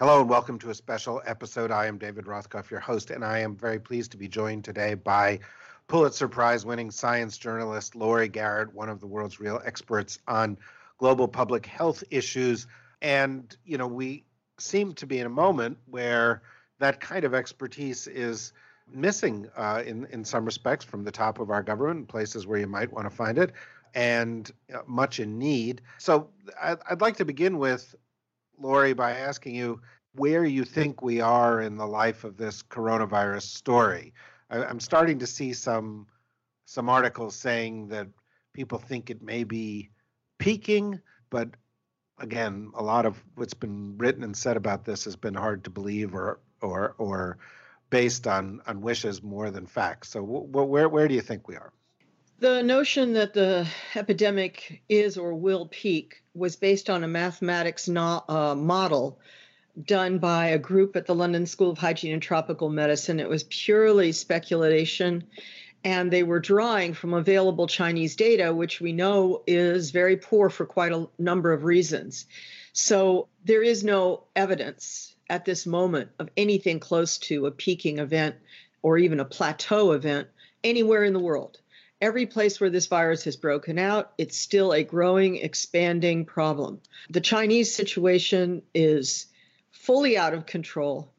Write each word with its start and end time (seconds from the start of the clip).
Hello 0.00 0.20
and 0.20 0.28
welcome 0.28 0.58
to 0.58 0.70
a 0.70 0.74
special 0.74 1.22
episode. 1.24 1.70
I 1.70 1.86
am 1.86 1.98
David 1.98 2.24
Rothkopf, 2.24 2.68
your 2.68 2.80
host, 2.80 3.10
and 3.12 3.24
I 3.24 3.38
am 3.38 3.54
very 3.54 3.78
pleased 3.78 4.10
to 4.10 4.16
be 4.16 4.26
joined 4.26 4.64
today 4.64 4.94
by 4.94 5.38
Pulitzer 5.86 6.26
Prize 6.26 6.66
winning 6.66 6.90
science 6.90 7.38
journalist 7.38 7.94
Laurie 7.94 8.26
Garrett, 8.26 8.74
one 8.74 8.88
of 8.88 8.98
the 8.98 9.06
world's 9.06 9.38
real 9.38 9.60
experts 9.64 10.18
on 10.26 10.58
global 10.98 11.28
public 11.28 11.64
health 11.64 12.02
issues. 12.10 12.66
And, 13.02 13.56
you 13.64 13.78
know, 13.78 13.86
we 13.86 14.24
seem 14.58 14.94
to 14.94 15.06
be 15.06 15.20
in 15.20 15.26
a 15.26 15.30
moment 15.30 15.78
where 15.86 16.42
that 16.80 17.00
kind 17.00 17.24
of 17.24 17.32
expertise 17.32 18.08
is 18.08 18.52
missing 18.92 19.48
uh, 19.56 19.84
in, 19.86 20.06
in 20.06 20.24
some 20.24 20.44
respects 20.44 20.84
from 20.84 21.04
the 21.04 21.12
top 21.12 21.38
of 21.38 21.50
our 21.50 21.62
government, 21.62 22.08
places 22.08 22.48
where 22.48 22.58
you 22.58 22.66
might 22.66 22.92
want 22.92 23.08
to 23.08 23.14
find 23.14 23.38
it, 23.38 23.52
and 23.94 24.50
uh, 24.74 24.78
much 24.88 25.20
in 25.20 25.38
need. 25.38 25.82
So 25.98 26.30
I'd 26.60 27.00
like 27.00 27.16
to 27.18 27.24
begin 27.24 27.58
with, 27.58 27.94
Laurie, 28.58 28.92
by 28.94 29.12
asking 29.12 29.54
you 29.54 29.80
where 30.14 30.44
you 30.44 30.64
think 30.64 31.02
we 31.02 31.20
are 31.20 31.60
in 31.60 31.76
the 31.76 31.86
life 31.86 32.24
of 32.24 32.36
this 32.36 32.62
coronavirus 32.62 33.42
story. 33.42 34.14
I, 34.50 34.64
I'm 34.64 34.80
starting 34.80 35.18
to 35.18 35.26
see 35.26 35.52
some 35.52 36.06
some 36.66 36.88
articles 36.88 37.36
saying 37.36 37.88
that 37.88 38.08
people 38.52 38.78
think 38.78 39.10
it 39.10 39.22
may 39.22 39.44
be 39.44 39.90
peaking, 40.38 41.00
but 41.30 41.50
again, 42.18 42.70
a 42.74 42.82
lot 42.82 43.06
of 43.06 43.22
what's 43.34 43.54
been 43.54 43.98
written 43.98 44.22
and 44.22 44.36
said 44.36 44.56
about 44.56 44.84
this 44.84 45.04
has 45.04 45.16
been 45.16 45.34
hard 45.34 45.64
to 45.64 45.70
believe 45.70 46.14
or 46.14 46.40
or 46.60 46.94
or 46.98 47.38
based 47.90 48.26
on 48.26 48.60
on 48.66 48.80
wishes 48.80 49.22
more 49.22 49.50
than 49.50 49.66
facts. 49.66 50.10
So, 50.10 50.24
wh- 50.24 50.68
where 50.68 50.88
where 50.88 51.08
do 51.08 51.14
you 51.14 51.20
think 51.20 51.48
we 51.48 51.56
are? 51.56 51.72
The 52.44 52.62
notion 52.62 53.14
that 53.14 53.32
the 53.32 53.66
epidemic 53.94 54.82
is 54.86 55.16
or 55.16 55.32
will 55.32 55.64
peak 55.64 56.22
was 56.34 56.56
based 56.56 56.90
on 56.90 57.02
a 57.02 57.08
mathematics 57.08 57.88
no, 57.88 58.22
uh, 58.28 58.54
model 58.54 59.18
done 59.82 60.18
by 60.18 60.48
a 60.48 60.58
group 60.58 60.94
at 60.94 61.06
the 61.06 61.14
London 61.14 61.46
School 61.46 61.70
of 61.70 61.78
Hygiene 61.78 62.12
and 62.12 62.20
Tropical 62.20 62.68
Medicine. 62.68 63.18
It 63.18 63.30
was 63.30 63.44
purely 63.44 64.12
speculation, 64.12 65.24
and 65.84 66.10
they 66.10 66.22
were 66.22 66.38
drawing 66.38 66.92
from 66.92 67.14
available 67.14 67.66
Chinese 67.66 68.14
data, 68.14 68.52
which 68.54 68.78
we 68.78 68.92
know 68.92 69.42
is 69.46 69.90
very 69.90 70.18
poor 70.18 70.50
for 70.50 70.66
quite 70.66 70.92
a 70.92 71.08
number 71.18 71.50
of 71.50 71.64
reasons. 71.64 72.26
So 72.74 73.28
there 73.46 73.62
is 73.62 73.82
no 73.82 74.24
evidence 74.36 75.16
at 75.30 75.46
this 75.46 75.64
moment 75.64 76.10
of 76.18 76.28
anything 76.36 76.78
close 76.78 77.16
to 77.20 77.46
a 77.46 77.50
peaking 77.50 78.00
event 78.00 78.36
or 78.82 78.98
even 78.98 79.18
a 79.18 79.24
plateau 79.24 79.92
event 79.92 80.28
anywhere 80.62 81.04
in 81.04 81.14
the 81.14 81.20
world. 81.20 81.58
Every 82.00 82.26
place 82.26 82.60
where 82.60 82.70
this 82.70 82.86
virus 82.86 83.24
has 83.24 83.36
broken 83.36 83.78
out, 83.78 84.12
it's 84.18 84.36
still 84.36 84.72
a 84.72 84.82
growing, 84.82 85.36
expanding 85.36 86.26
problem. 86.26 86.80
The 87.08 87.20
Chinese 87.20 87.74
situation 87.74 88.62
is 88.74 89.26
fully 89.70 90.18
out 90.18 90.34
of 90.34 90.46
control, 90.46 91.12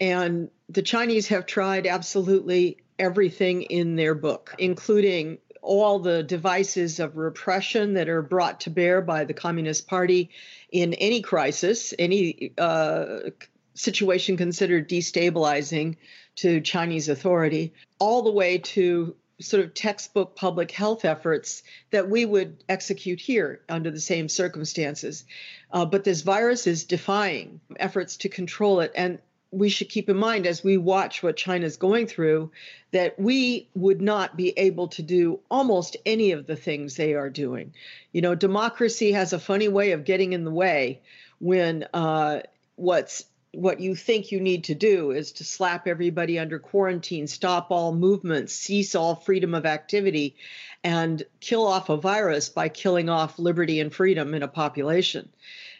and 0.00 0.50
the 0.68 0.82
Chinese 0.82 1.28
have 1.28 1.46
tried 1.46 1.86
absolutely 1.86 2.78
everything 2.98 3.62
in 3.62 3.96
their 3.96 4.14
book, 4.14 4.54
including 4.58 5.38
all 5.60 6.00
the 6.00 6.22
devices 6.22 6.98
of 6.98 7.16
repression 7.16 7.94
that 7.94 8.08
are 8.08 8.22
brought 8.22 8.60
to 8.60 8.70
bear 8.70 9.00
by 9.00 9.24
the 9.24 9.34
Communist 9.34 9.86
Party 9.86 10.30
in 10.70 10.94
any 10.94 11.22
crisis, 11.22 11.94
any 11.98 12.52
uh, 12.58 13.30
situation 13.74 14.36
considered 14.36 14.88
destabilizing 14.88 15.96
to 16.36 16.60
Chinese 16.60 17.08
authority, 17.08 17.72
all 17.98 18.22
the 18.22 18.32
way 18.32 18.58
to 18.58 19.14
sort 19.42 19.64
of 19.64 19.74
textbook 19.74 20.36
public 20.36 20.70
health 20.70 21.04
efforts 21.04 21.62
that 21.90 22.08
we 22.08 22.24
would 22.24 22.62
execute 22.68 23.20
here 23.20 23.60
under 23.68 23.90
the 23.90 24.00
same 24.00 24.28
circumstances. 24.28 25.24
Uh, 25.70 25.84
but 25.84 26.04
this 26.04 26.22
virus 26.22 26.66
is 26.66 26.84
defying 26.84 27.60
efforts 27.76 28.16
to 28.18 28.28
control 28.28 28.80
it. 28.80 28.92
And 28.94 29.18
we 29.50 29.68
should 29.68 29.90
keep 29.90 30.08
in 30.08 30.16
mind 30.16 30.46
as 30.46 30.64
we 30.64 30.78
watch 30.78 31.22
what 31.22 31.36
China's 31.36 31.76
going 31.76 32.06
through 32.06 32.50
that 32.90 33.18
we 33.18 33.68
would 33.74 34.00
not 34.00 34.36
be 34.36 34.58
able 34.58 34.88
to 34.88 35.02
do 35.02 35.40
almost 35.50 35.96
any 36.06 36.32
of 36.32 36.46
the 36.46 36.56
things 36.56 36.96
they 36.96 37.14
are 37.14 37.30
doing. 37.30 37.74
You 38.12 38.22
know, 38.22 38.34
democracy 38.34 39.12
has 39.12 39.32
a 39.32 39.38
funny 39.38 39.68
way 39.68 39.92
of 39.92 40.04
getting 40.04 40.32
in 40.32 40.44
the 40.44 40.50
way 40.50 41.02
when 41.38 41.86
uh, 41.92 42.40
what's 42.76 43.24
what 43.52 43.80
you 43.80 43.94
think 43.94 44.32
you 44.32 44.40
need 44.40 44.64
to 44.64 44.74
do 44.74 45.10
is 45.10 45.32
to 45.32 45.44
slap 45.44 45.86
everybody 45.86 46.38
under 46.38 46.58
quarantine, 46.58 47.26
stop 47.26 47.70
all 47.70 47.94
movements, 47.94 48.54
cease 48.54 48.94
all 48.94 49.14
freedom 49.14 49.54
of 49.54 49.66
activity, 49.66 50.36
and 50.82 51.22
kill 51.40 51.66
off 51.66 51.90
a 51.90 51.96
virus 51.96 52.48
by 52.48 52.68
killing 52.68 53.08
off 53.08 53.38
liberty 53.38 53.80
and 53.80 53.92
freedom 53.92 54.34
in 54.34 54.42
a 54.42 54.48
population. 54.48 55.28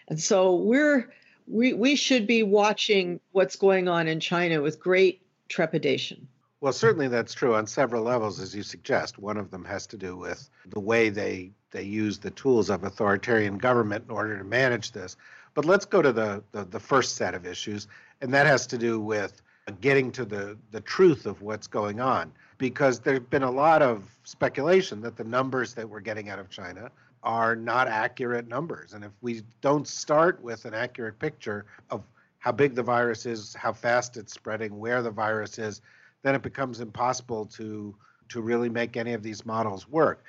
And 0.09 0.21
so 0.21 0.56
we're 0.56 1.12
we 1.47 1.72
we 1.72 1.97
should 1.97 2.27
be 2.27 2.43
watching 2.43 3.21
what's 3.33 3.56
going 3.56 3.89
on 3.89 4.06
in 4.06 4.21
China 4.21 4.60
with 4.60 4.78
great 4.78 5.22
trepidation. 5.49 6.28
Well, 6.62 6.73
certainly 6.73 7.09
that's 7.09 7.34
true 7.34 7.56
on 7.56 7.67
several 7.67 8.05
levels, 8.05 8.39
as 8.39 8.55
you 8.55 8.62
suggest. 8.62 9.19
One 9.19 9.37
of 9.37 9.50
them 9.50 9.65
has 9.65 9.84
to 9.89 9.97
do 9.97 10.17
with 10.17 10.49
the 10.69 10.78
way 10.78 11.09
they 11.09 11.50
they 11.73 11.83
use 11.83 12.19
the 12.19 12.31
tools 12.31 12.71
of 12.71 12.84
authoritarian 12.84 13.59
government 13.59 14.05
in 14.09 14.15
order 14.15 14.39
to 14.39 14.45
manage 14.45 14.93
this. 14.93 15.17
But 15.55 15.65
let's 15.65 15.84
go 15.84 16.01
to 16.01 16.12
the, 16.12 16.45
the, 16.53 16.65
the 16.65 16.78
first 16.78 17.17
set 17.17 17.34
of 17.34 17.47
issues, 17.47 17.89
and 18.21 18.33
that 18.33 18.47
has 18.47 18.69
to 18.69 18.78
do 18.78 19.01
with 19.01 19.43
getting 19.81 20.12
to 20.12 20.25
the, 20.25 20.56
the 20.71 20.81
truth 20.83 21.27
of 21.27 21.43
what's 21.43 21.67
going 21.67 21.99
on. 21.99 22.31
Because 22.59 23.01
there's 23.01 23.19
been 23.19 23.43
a 23.43 23.51
lot 23.51 23.83
of 23.83 24.05
speculation 24.22 25.01
that 25.01 25.17
the 25.17 25.25
numbers 25.25 25.75
that 25.75 25.89
we're 25.89 25.99
getting 25.99 26.28
out 26.28 26.39
of 26.39 26.49
China 26.49 26.93
are 27.25 27.56
not 27.56 27.89
accurate 27.89 28.47
numbers. 28.47 28.93
And 28.93 29.03
if 29.03 29.11
we 29.21 29.43
don't 29.62 29.89
start 29.89 30.41
with 30.41 30.65
an 30.65 30.75
accurate 30.75 31.19
picture 31.19 31.67
of 31.91 32.05
how 32.39 32.53
big 32.53 32.77
the 32.77 32.84
virus 32.84 33.27
is, 33.27 33.53
how 33.53 33.72
fast 33.72 34.17
it's 34.17 34.33
spreading, 34.33 34.78
where 34.78 35.03
the 35.03 35.11
virus 35.11 35.59
is, 35.59 35.81
then 36.22 36.34
it 36.34 36.43
becomes 36.43 36.81
impossible 36.81 37.47
to 37.47 37.94
to 38.28 38.41
really 38.41 38.69
make 38.69 38.97
any 38.97 39.12
of 39.12 39.22
these 39.22 39.44
models 39.44 39.88
work. 39.88 40.25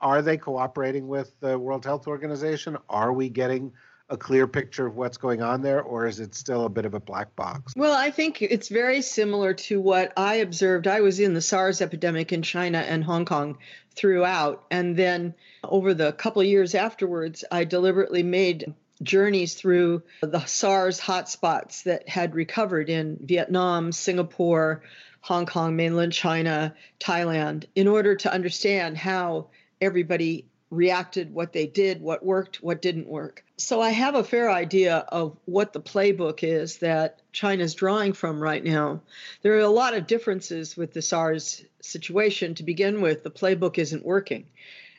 Are 0.00 0.22
they 0.22 0.36
cooperating 0.36 1.08
with 1.08 1.38
the 1.40 1.58
World 1.58 1.84
Health 1.84 2.06
Organization? 2.06 2.76
Are 2.88 3.12
we 3.12 3.28
getting 3.28 3.72
a 4.10 4.16
clear 4.16 4.46
picture 4.46 4.86
of 4.86 4.96
what's 4.96 5.16
going 5.16 5.40
on 5.40 5.62
there, 5.62 5.80
or 5.80 6.06
is 6.06 6.18
it 6.18 6.34
still 6.34 6.66
a 6.66 6.68
bit 6.68 6.84
of 6.84 6.94
a 6.94 7.00
black 7.00 7.34
box? 7.36 7.72
Well, 7.76 7.96
I 7.96 8.10
think 8.10 8.42
it's 8.42 8.68
very 8.68 9.02
similar 9.02 9.54
to 9.54 9.80
what 9.80 10.12
I 10.16 10.36
observed. 10.36 10.88
I 10.88 11.00
was 11.00 11.20
in 11.20 11.34
the 11.34 11.40
SARS 11.40 11.80
epidemic 11.80 12.32
in 12.32 12.42
China 12.42 12.78
and 12.78 13.04
Hong 13.04 13.24
Kong 13.24 13.58
throughout. 13.94 14.64
And 14.70 14.96
then 14.96 15.34
over 15.62 15.94
the 15.94 16.12
couple 16.12 16.42
years 16.42 16.74
afterwards, 16.74 17.44
I 17.52 17.64
deliberately 17.64 18.24
made 18.24 18.74
journeys 19.02 19.54
through 19.54 20.02
the 20.20 20.44
SARS 20.44 21.00
hotspots 21.00 21.84
that 21.84 22.08
had 22.08 22.34
recovered 22.34 22.90
in 22.90 23.18
Vietnam, 23.22 23.92
Singapore, 23.92 24.82
Hong 25.22 25.46
Kong, 25.46 25.76
mainland 25.76 26.12
China, 26.12 26.74
Thailand, 26.98 27.64
in 27.74 27.88
order 27.88 28.16
to 28.16 28.32
understand 28.32 28.96
how 28.96 29.48
everybody 29.80 30.46
reacted, 30.70 31.34
what 31.34 31.52
they 31.52 31.66
did, 31.66 32.00
what 32.00 32.24
worked, 32.24 32.62
what 32.62 32.80
didn't 32.80 33.08
work. 33.08 33.44
So 33.56 33.80
I 33.80 33.90
have 33.90 34.14
a 34.14 34.24
fair 34.24 34.50
idea 34.50 34.96
of 34.96 35.36
what 35.44 35.72
the 35.72 35.80
playbook 35.80 36.42
is 36.42 36.78
that 36.78 37.20
China's 37.32 37.74
drawing 37.74 38.12
from 38.12 38.40
right 38.40 38.62
now. 38.62 39.02
There 39.42 39.54
are 39.54 39.60
a 39.60 39.68
lot 39.68 39.94
of 39.94 40.06
differences 40.06 40.76
with 40.76 40.92
the 40.92 41.02
SARS 41.02 41.64
situation. 41.80 42.54
To 42.54 42.62
begin 42.62 43.00
with, 43.00 43.22
the 43.22 43.30
playbook 43.30 43.78
isn't 43.78 44.06
working, 44.06 44.46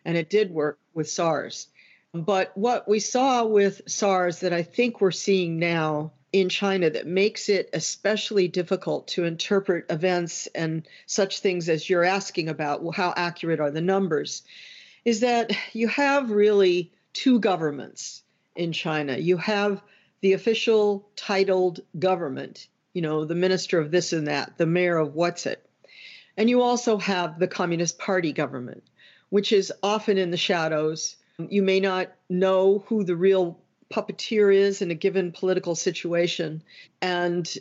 and 0.04 0.18
it 0.18 0.30
did 0.30 0.52
work 0.52 0.78
with 0.94 1.10
SARS. 1.10 1.68
But 2.14 2.52
what 2.58 2.90
we 2.90 3.00
saw 3.00 3.46
with 3.46 3.84
SARS 3.88 4.42
that 4.42 4.52
I 4.52 4.64
think 4.64 5.00
we're 5.00 5.12
seeing 5.12 5.60
now 5.60 6.12
in 6.34 6.50
China 6.50 6.90
that 6.90 7.08
makes 7.08 7.48
it 7.48 7.70
especially 7.74 8.48
difficult 8.48 9.08
to 9.10 9.24
interpret 9.24 9.86
events 9.90 10.48
and 10.48 10.88
such 11.06 11.40
things 11.40 11.70
as 11.70 11.90
you're 11.90 12.04
asking 12.04 12.50
about 12.50 12.84
well, 12.84 12.92
how 12.92 13.14
accurate 13.16 13.60
are 13.60 13.72
the 13.72 13.82
numbers 13.82 14.44
is 15.06 15.22
that 15.22 15.52
you 15.74 15.88
have 15.88 16.32
really 16.32 16.92
two 17.14 17.40
governments 17.40 18.24
in 18.56 18.72
China. 18.72 19.18
You 19.18 19.38
have 19.38 19.82
the 20.22 20.34
official 20.34 21.10
titled 21.16 21.80
government, 21.98 22.68
you 22.94 23.02
know, 23.02 23.26
the 23.26 23.36
minister 23.36 23.80
of 23.80 23.90
this 23.90 24.14
and 24.14 24.28
that, 24.28 24.58
the 24.58 24.66
mayor 24.66 24.98
of 24.98 25.16
what's 25.16 25.46
it. 25.46 25.66
And 26.38 26.50
you 26.50 26.62
also 26.62 26.98
have 26.98 27.40
the 27.40 27.48
Communist 27.48 28.00
Party 28.00 28.32
government, 28.32 28.84
which 29.30 29.52
is 29.52 29.74
often 29.82 30.18
in 30.18 30.32
the 30.32 30.38
shadows. 30.38 31.16
You 31.50 31.64
may 31.64 31.80
not 31.80 32.12
know 32.30 32.84
who 32.88 33.04
the 33.04 33.16
real 33.16 33.60
puppeteer 33.92 34.54
is 34.54 34.82
in 34.82 34.92
a 34.92 34.96
given 34.96 35.32
political 35.32 35.76
situation. 35.76 36.64
And 37.02 37.52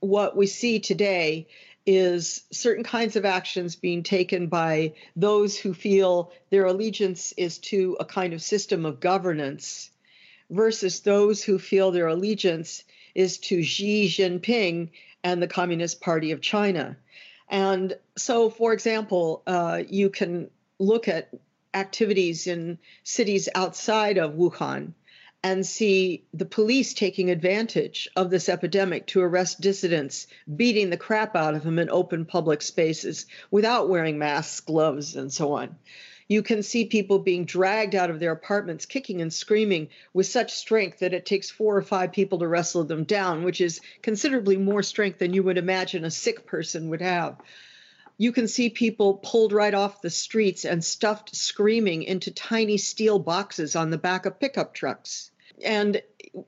what 0.00 0.36
we 0.36 0.46
see 0.46 0.80
today 0.80 1.46
is 1.86 2.44
certain 2.50 2.84
kinds 2.84 3.16
of 3.16 3.24
actions 3.24 3.76
being 3.76 4.02
taken 4.02 4.46
by 4.48 4.94
those 5.16 5.56
who 5.56 5.72
feel 5.72 6.32
their 6.50 6.66
allegiance 6.66 7.32
is 7.36 7.58
to 7.58 7.96
a 7.98 8.04
kind 8.04 8.32
of 8.32 8.42
system 8.42 8.84
of 8.84 9.00
governance 9.00 9.90
versus 10.50 11.00
those 11.00 11.42
who 11.42 11.58
feel 11.58 11.90
their 11.90 12.08
allegiance 12.08 12.84
is 13.14 13.38
to 13.38 13.62
Xi 13.62 14.08
Jinping 14.08 14.90
and 15.24 15.42
the 15.42 15.48
Communist 15.48 16.00
Party 16.00 16.32
of 16.32 16.40
China. 16.40 16.96
And 17.48 17.96
so, 18.16 18.50
for 18.50 18.72
example, 18.72 19.42
uh, 19.46 19.82
you 19.88 20.10
can 20.10 20.50
look 20.78 21.08
at 21.08 21.30
activities 21.74 22.46
in 22.46 22.78
cities 23.02 23.48
outside 23.54 24.18
of 24.18 24.34
Wuhan 24.34 24.94
and 25.42 25.66
see 25.66 26.24
the 26.34 26.44
police 26.44 26.92
taking 26.92 27.30
advantage 27.30 28.08
of 28.14 28.30
this 28.30 28.48
epidemic 28.48 29.06
to 29.06 29.20
arrest 29.20 29.60
dissidents, 29.60 30.26
beating 30.54 30.90
the 30.90 30.96
crap 30.96 31.34
out 31.34 31.54
of 31.54 31.62
them 31.62 31.78
in 31.78 31.88
open 31.88 32.26
public 32.26 32.60
spaces 32.60 33.26
without 33.50 33.88
wearing 33.88 34.18
masks, 34.18 34.60
gloves, 34.60 35.16
and 35.16 35.32
so 35.32 35.52
on. 35.52 35.76
You 36.28 36.42
can 36.42 36.62
see 36.62 36.84
people 36.84 37.18
being 37.18 37.44
dragged 37.44 37.94
out 37.94 38.10
of 38.10 38.20
their 38.20 38.30
apartments, 38.32 38.86
kicking 38.86 39.20
and 39.20 39.32
screaming 39.32 39.88
with 40.12 40.26
such 40.26 40.52
strength 40.52 41.00
that 41.00 41.14
it 41.14 41.26
takes 41.26 41.50
four 41.50 41.76
or 41.76 41.82
five 41.82 42.12
people 42.12 42.38
to 42.40 42.46
wrestle 42.46 42.84
them 42.84 43.04
down, 43.04 43.42
which 43.42 43.60
is 43.60 43.80
considerably 44.02 44.56
more 44.56 44.82
strength 44.82 45.18
than 45.18 45.34
you 45.34 45.42
would 45.42 45.58
imagine 45.58 46.04
a 46.04 46.10
sick 46.10 46.46
person 46.46 46.90
would 46.90 47.00
have 47.00 47.36
you 48.20 48.32
can 48.32 48.48
see 48.48 48.68
people 48.68 49.14
pulled 49.14 49.50
right 49.50 49.72
off 49.72 50.02
the 50.02 50.10
streets 50.10 50.66
and 50.66 50.84
stuffed 50.84 51.34
screaming 51.34 52.02
into 52.02 52.30
tiny 52.30 52.76
steel 52.76 53.18
boxes 53.18 53.74
on 53.74 53.88
the 53.88 53.96
back 53.96 54.26
of 54.26 54.38
pickup 54.38 54.74
trucks. 54.74 55.30
And 55.64 56.02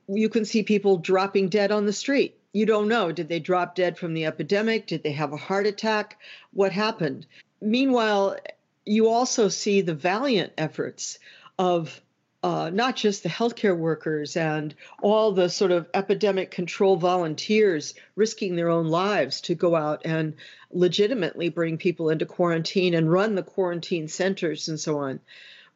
you 0.07 0.29
can 0.29 0.45
see 0.45 0.61
people 0.61 0.97
dropping 0.97 1.49
dead 1.49 1.71
on 1.71 1.87
the 1.87 1.91
street. 1.91 2.37
You 2.51 2.67
don't 2.67 2.87
know. 2.87 3.11
Did 3.11 3.27
they 3.27 3.39
drop 3.39 3.73
dead 3.73 3.97
from 3.97 4.13
the 4.13 4.27
epidemic? 4.27 4.85
Did 4.85 5.01
they 5.01 5.13
have 5.13 5.33
a 5.33 5.37
heart 5.37 5.65
attack? 5.65 6.19
What 6.51 6.71
happened? 6.71 7.25
Meanwhile, 7.59 8.37
you 8.85 9.09
also 9.09 9.49
see 9.49 9.81
the 9.81 9.95
valiant 9.95 10.53
efforts 10.59 11.17
of 11.57 11.99
uh, 12.43 12.69
not 12.73 12.97
just 12.97 13.23
the 13.23 13.29
healthcare 13.29 13.77
workers 13.77 14.35
and 14.35 14.75
all 15.01 15.31
the 15.31 15.49
sort 15.49 15.71
of 15.71 15.87
epidemic 15.93 16.51
control 16.51 16.97
volunteers 16.97 17.93
risking 18.17 18.57
their 18.57 18.67
own 18.67 18.87
lives 18.87 19.39
to 19.39 19.55
go 19.55 19.75
out 19.75 20.01
and 20.03 20.35
legitimately 20.69 21.47
bring 21.47 21.77
people 21.77 22.09
into 22.09 22.25
quarantine 22.25 22.93
and 22.93 23.09
run 23.09 23.35
the 23.35 23.43
quarantine 23.43 24.09
centers 24.09 24.67
and 24.67 24.77
so 24.77 24.97
on. 24.97 25.21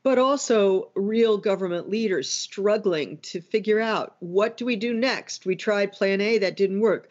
But 0.04 0.19
also, 0.19 0.92
real 0.94 1.38
government 1.38 1.90
leaders 1.90 2.30
struggling 2.30 3.18
to 3.24 3.42
figure 3.42 3.80
out 3.80 4.16
what 4.19 4.56
do 4.56 4.66
we 4.66 4.75
do 4.75 4.94
next? 4.94 5.46
We 5.46 5.56
tried 5.56 5.92
plan 5.92 6.22
A, 6.22 6.38
that 6.40 6.56
didn't 6.56 6.80
work. 6.80 7.10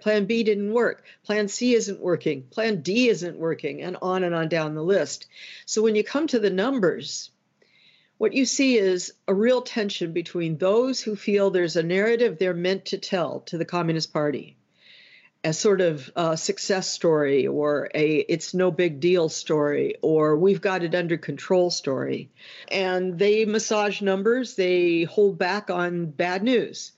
plan 0.00 0.26
B 0.26 0.42
didn't 0.44 0.72
work. 0.72 1.04
Plan 1.24 1.48
C 1.48 1.74
isn't 1.74 2.00
working. 2.00 2.42
Plan 2.42 2.82
D 2.82 3.08
isn't 3.08 3.38
working, 3.38 3.82
and 3.82 3.96
on 4.02 4.22
and 4.22 4.34
on 4.34 4.48
down 4.48 4.74
the 4.74 4.82
list. 4.82 5.26
So, 5.64 5.82
when 5.82 5.96
you 5.96 6.04
come 6.04 6.26
to 6.28 6.38
the 6.38 6.50
numbers, 6.50 7.30
what 8.18 8.32
you 8.32 8.46
see 8.46 8.78
is 8.78 9.12
a 9.28 9.34
real 9.34 9.62
tension 9.62 10.12
between 10.12 10.56
those 10.56 11.00
who 11.00 11.16
feel 11.16 11.50
there's 11.50 11.76
a 11.76 11.82
narrative 11.82 12.38
they're 12.38 12.54
meant 12.54 12.86
to 12.86 12.98
tell 12.98 13.40
to 13.40 13.58
the 13.58 13.64
Communist 13.64 14.12
Party, 14.12 14.56
a 15.44 15.52
sort 15.52 15.80
of 15.80 16.10
uh, 16.16 16.34
success 16.34 16.90
story 16.90 17.46
or 17.46 17.90
a 17.94 18.16
it's 18.16 18.54
no 18.54 18.70
big 18.70 19.00
deal 19.00 19.28
story 19.28 19.96
or 20.02 20.36
we've 20.36 20.62
got 20.62 20.82
it 20.82 20.94
under 20.94 21.16
control 21.16 21.70
story. 21.70 22.30
And 22.68 23.18
they 23.18 23.44
massage 23.44 24.00
numbers, 24.00 24.56
they 24.56 25.04
hold 25.04 25.38
back 25.38 25.68
on 25.70 26.06
bad 26.06 26.42
news. 26.42 26.92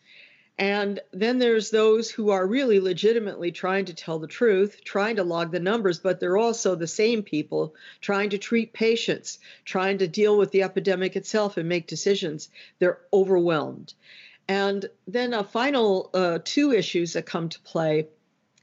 And 0.58 0.98
then 1.12 1.38
there's 1.38 1.70
those 1.70 2.10
who 2.10 2.30
are 2.30 2.44
really 2.44 2.80
legitimately 2.80 3.52
trying 3.52 3.84
to 3.84 3.94
tell 3.94 4.18
the 4.18 4.26
truth, 4.26 4.82
trying 4.84 5.16
to 5.16 5.22
log 5.22 5.52
the 5.52 5.60
numbers, 5.60 6.00
but 6.00 6.18
they're 6.18 6.36
also 6.36 6.74
the 6.74 6.88
same 6.88 7.22
people 7.22 7.76
trying 8.00 8.30
to 8.30 8.38
treat 8.38 8.72
patients, 8.72 9.38
trying 9.64 9.98
to 9.98 10.08
deal 10.08 10.36
with 10.36 10.50
the 10.50 10.64
epidemic 10.64 11.14
itself 11.14 11.56
and 11.58 11.68
make 11.68 11.86
decisions. 11.86 12.48
They're 12.80 12.98
overwhelmed. 13.12 13.94
And 14.48 14.88
then 15.06 15.32
a 15.32 15.44
final 15.44 16.10
uh, 16.12 16.40
two 16.42 16.72
issues 16.72 17.12
that 17.12 17.26
come 17.26 17.50
to 17.50 17.60
play 17.60 18.08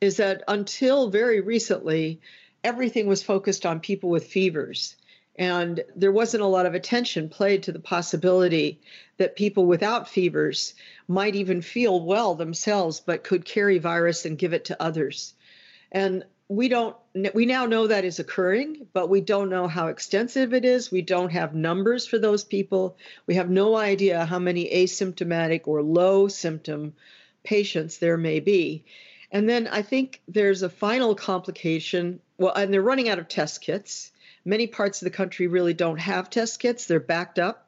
is 0.01 0.17
that 0.17 0.43
until 0.49 1.09
very 1.09 1.39
recently, 1.39 2.19
everything 2.63 3.07
was 3.07 3.23
focused 3.23 3.65
on 3.65 3.79
people 3.79 4.09
with 4.09 4.27
fevers. 4.27 4.97
And 5.37 5.83
there 5.95 6.11
wasn't 6.11 6.43
a 6.43 6.47
lot 6.47 6.65
of 6.65 6.75
attention 6.75 7.29
played 7.29 7.63
to 7.63 7.71
the 7.71 7.79
possibility 7.79 8.79
that 9.17 9.35
people 9.35 9.65
without 9.65 10.07
fevers 10.07 10.73
might 11.07 11.35
even 11.35 11.61
feel 11.61 12.01
well 12.01 12.35
themselves, 12.35 13.01
but 13.01 13.23
could 13.23 13.43
carry 13.43 13.77
virus 13.77 14.25
and 14.25 14.37
give 14.37 14.53
it 14.53 14.65
to 14.65 14.81
others. 14.81 15.33
And 15.91 16.23
we 16.47 16.69
don't, 16.69 16.95
we 17.33 17.45
now 17.45 17.65
know 17.65 17.87
that 17.87 18.05
is 18.05 18.19
occurring, 18.19 18.87
but 18.93 19.09
we 19.09 19.19
don't 19.19 19.49
know 19.49 19.67
how 19.67 19.87
extensive 19.87 20.53
it 20.53 20.63
is. 20.63 20.91
We 20.91 21.01
don't 21.01 21.31
have 21.31 21.55
numbers 21.55 22.05
for 22.05 22.19
those 22.19 22.43
people. 22.43 22.97
We 23.25 23.35
have 23.35 23.49
no 23.49 23.75
idea 23.75 24.25
how 24.25 24.39
many 24.39 24.69
asymptomatic 24.69 25.67
or 25.67 25.81
low 25.81 26.27
symptom 26.27 26.93
patients 27.43 27.97
there 27.97 28.17
may 28.17 28.39
be. 28.39 28.85
And 29.31 29.49
then 29.49 29.67
I 29.67 29.81
think 29.81 30.21
there's 30.27 30.61
a 30.61 30.69
final 30.69 31.15
complication. 31.15 32.19
Well, 32.37 32.53
and 32.53 32.71
they're 32.71 32.81
running 32.81 33.09
out 33.09 33.19
of 33.19 33.27
test 33.27 33.61
kits 33.61 34.11
Many 34.45 34.67
parts 34.67 35.01
of 35.01 35.05
the 35.05 35.17
country 35.17 35.47
really 35.47 35.73
don't 35.73 35.99
have 35.99 36.29
test 36.29 36.59
kits, 36.59 36.85
they're 36.85 36.99
backed 36.99 37.39
up. 37.39 37.67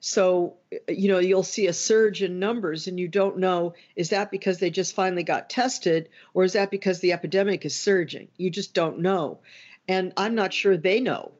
So, 0.00 0.56
you 0.88 1.08
know, 1.08 1.18
you'll 1.18 1.42
see 1.42 1.68
a 1.68 1.72
surge 1.72 2.22
in 2.22 2.38
numbers, 2.38 2.86
and 2.86 3.00
you 3.00 3.08
don't 3.08 3.38
know 3.38 3.74
is 3.94 4.10
that 4.10 4.30
because 4.30 4.58
they 4.58 4.70
just 4.70 4.94
finally 4.94 5.22
got 5.22 5.48
tested, 5.48 6.10
or 6.34 6.44
is 6.44 6.52
that 6.52 6.70
because 6.70 7.00
the 7.00 7.12
epidemic 7.12 7.64
is 7.64 7.74
surging? 7.74 8.28
You 8.36 8.50
just 8.50 8.74
don't 8.74 9.00
know. 9.00 9.40
And 9.88 10.12
I'm 10.16 10.34
not 10.34 10.52
sure 10.52 10.76
they 10.76 11.00
know. 11.00 11.32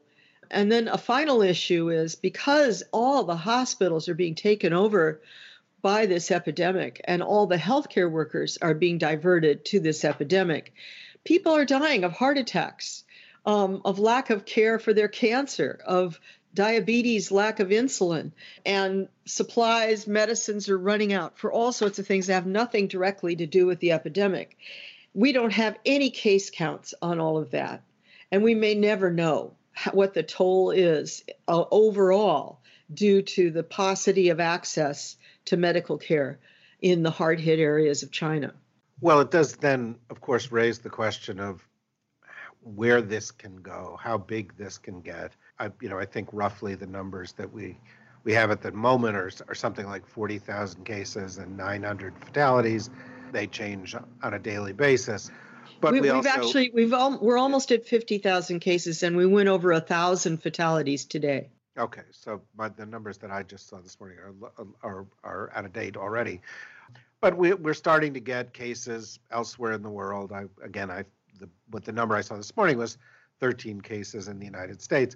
And 0.49 0.71
then 0.71 0.87
a 0.87 0.97
final 0.97 1.41
issue 1.41 1.89
is 1.89 2.15
because 2.15 2.83
all 2.91 3.23
the 3.23 3.35
hospitals 3.35 4.07
are 4.09 4.15
being 4.15 4.35
taken 4.35 4.73
over 4.73 5.21
by 5.81 6.05
this 6.05 6.31
epidemic 6.31 7.01
and 7.03 7.21
all 7.21 7.47
the 7.47 7.57
healthcare 7.57 8.09
workers 8.09 8.57
are 8.61 8.73
being 8.73 8.97
diverted 8.97 9.65
to 9.65 9.79
this 9.79 10.03
epidemic, 10.05 10.73
people 11.23 11.53
are 11.53 11.65
dying 11.65 12.03
of 12.03 12.13
heart 12.13 12.37
attacks 12.37 13.03
um, 13.47 13.81
of 13.85 13.97
lack 13.97 14.29
of 14.29 14.45
care 14.45 14.77
for 14.77 14.93
their 14.93 15.07
cancer, 15.07 15.79
of 15.85 16.19
diabetes, 16.53 17.31
lack 17.31 17.61
of 17.61 17.69
insulin, 17.69 18.33
and 18.65 19.07
supplies, 19.25 20.05
medicines 20.05 20.67
are 20.69 20.77
running 20.77 21.13
out 21.13 21.39
for 21.39 21.51
all 21.51 21.71
sorts 21.71 21.97
of 21.97 22.05
things 22.05 22.27
that 22.27 22.33
have 22.33 22.45
nothing 22.45 22.87
directly 22.87 23.37
to 23.37 23.47
do 23.47 23.65
with 23.65 23.79
the 23.79 23.93
epidemic. 23.93 24.57
We 25.13 25.31
don't 25.31 25.53
have 25.53 25.77
any 25.85 26.09
case 26.09 26.49
counts 26.49 26.93
on 27.01 27.21
all 27.21 27.37
of 27.37 27.51
that, 27.51 27.83
and 28.31 28.43
we 28.43 28.53
may 28.53 28.75
never 28.75 29.09
know 29.11 29.53
what 29.93 30.13
the 30.13 30.23
toll 30.23 30.71
is 30.71 31.23
uh, 31.47 31.63
overall 31.71 32.59
due 32.93 33.21
to 33.21 33.49
the 33.49 33.63
paucity 33.63 34.29
of 34.29 34.41
access 34.41 35.15
to 35.45 35.55
medical 35.55 35.97
care 35.97 36.39
in 36.81 37.01
the 37.01 37.11
hard 37.11 37.39
hit 37.39 37.59
areas 37.59 38.03
of 38.03 38.11
China. 38.11 38.53
Well, 38.99 39.21
it 39.21 39.31
does 39.31 39.55
then, 39.55 39.99
of 40.09 40.19
course, 40.19 40.51
raise 40.51 40.79
the 40.79 40.89
question 40.89 41.39
of 41.39 41.65
where 42.75 43.01
this 43.01 43.31
can 43.31 43.55
go, 43.57 43.97
how 44.01 44.17
big 44.17 44.55
this 44.57 44.77
can 44.77 45.01
get. 45.01 45.31
I, 45.59 45.71
you 45.81 45.89
know, 45.89 45.99
I 45.99 46.05
think 46.05 46.29
roughly 46.31 46.75
the 46.75 46.87
numbers 46.87 47.33
that 47.33 47.51
we 47.51 47.77
we 48.23 48.33
have 48.33 48.51
at 48.51 48.61
the 48.61 48.71
moment 48.73 49.15
are, 49.15 49.31
are 49.47 49.55
something 49.55 49.85
like 49.85 50.05
40,000 50.05 50.83
cases 50.83 51.37
and 51.37 51.55
900 51.55 52.13
fatalities. 52.19 52.89
They 53.31 53.47
change 53.47 53.95
on 54.21 54.33
a 54.33 54.39
daily 54.39 54.73
basis. 54.73 55.31
But 55.79 55.93
we, 55.93 56.05
have 56.07 56.17
also, 56.17 56.29
actually 56.29 56.71
we've 56.73 56.91
al- 56.91 57.19
we're 57.21 57.37
almost 57.37 57.71
at 57.71 57.85
50,000 57.85 58.59
cases 58.59 59.03
and 59.03 59.15
we 59.15 59.25
went 59.25 59.47
over 59.47 59.71
a 59.71 59.79
thousand 59.79 60.41
fatalities 60.41 61.05
today. 61.05 61.49
Okay, 61.77 62.01
so 62.11 62.41
my, 62.57 62.69
the 62.69 62.85
numbers 62.85 63.17
that 63.19 63.31
I 63.31 63.43
just 63.43 63.69
saw 63.69 63.79
this 63.79 63.99
morning 63.99 64.17
are 64.17 64.65
are, 64.81 65.05
are 65.23 65.51
out 65.55 65.65
of 65.65 65.73
date 65.73 65.95
already. 65.95 66.41
But 67.21 67.37
we, 67.37 67.53
we're 67.53 67.73
starting 67.73 68.13
to 68.13 68.19
get 68.19 68.53
cases 68.53 69.19
elsewhere 69.31 69.71
in 69.73 69.83
the 69.83 69.89
world. 69.89 70.31
I, 70.31 70.45
again, 70.63 70.91
I 70.91 71.05
the 71.39 71.49
what 71.69 71.85
the 71.85 71.91
number 71.91 72.15
I 72.15 72.21
saw 72.21 72.35
this 72.35 72.55
morning 72.55 72.77
was 72.77 72.97
13 73.39 73.81
cases 73.81 74.27
in 74.27 74.39
the 74.39 74.45
United 74.45 74.81
States. 74.81 75.15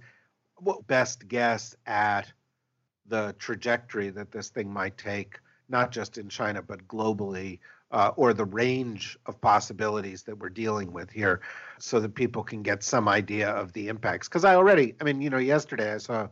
What 0.58 0.86
best 0.88 1.28
guess 1.28 1.76
at 1.86 2.32
the 3.08 3.36
trajectory 3.40 4.10
that 4.12 4.32
this 4.32 4.50
thing 4.50 4.72
might 4.72 4.98
take, 4.98 5.40
not 5.70 5.92
just 5.92 6.18
in 6.18 6.30
China 6.30 6.62
but 6.62 6.88
globally, 6.88 7.60
uh, 7.92 8.12
or 8.16 8.34
the 8.34 8.46
range 8.46 9.18
of 9.26 9.42
possibilities 9.42 10.24
that 10.24 10.38
we're 10.38 10.50
dealing 10.50 10.94
with 10.94 11.10
here, 11.10 11.42
so 11.80 12.00
that 12.00 12.16
people 12.16 12.44
can 12.44 12.62
get 12.62 12.84
some 12.84 13.08
idea 13.08 13.50
of 13.50 13.74
the 13.74 13.90
impacts. 13.90 14.28
Because 14.28 14.46
I 14.46 14.56
already, 14.56 14.96
I 15.02 15.04
mean, 15.04 15.22
you 15.22 15.30
know, 15.30 15.38
yesterday 15.38 15.94
I 15.94 15.98
saw 15.98 16.28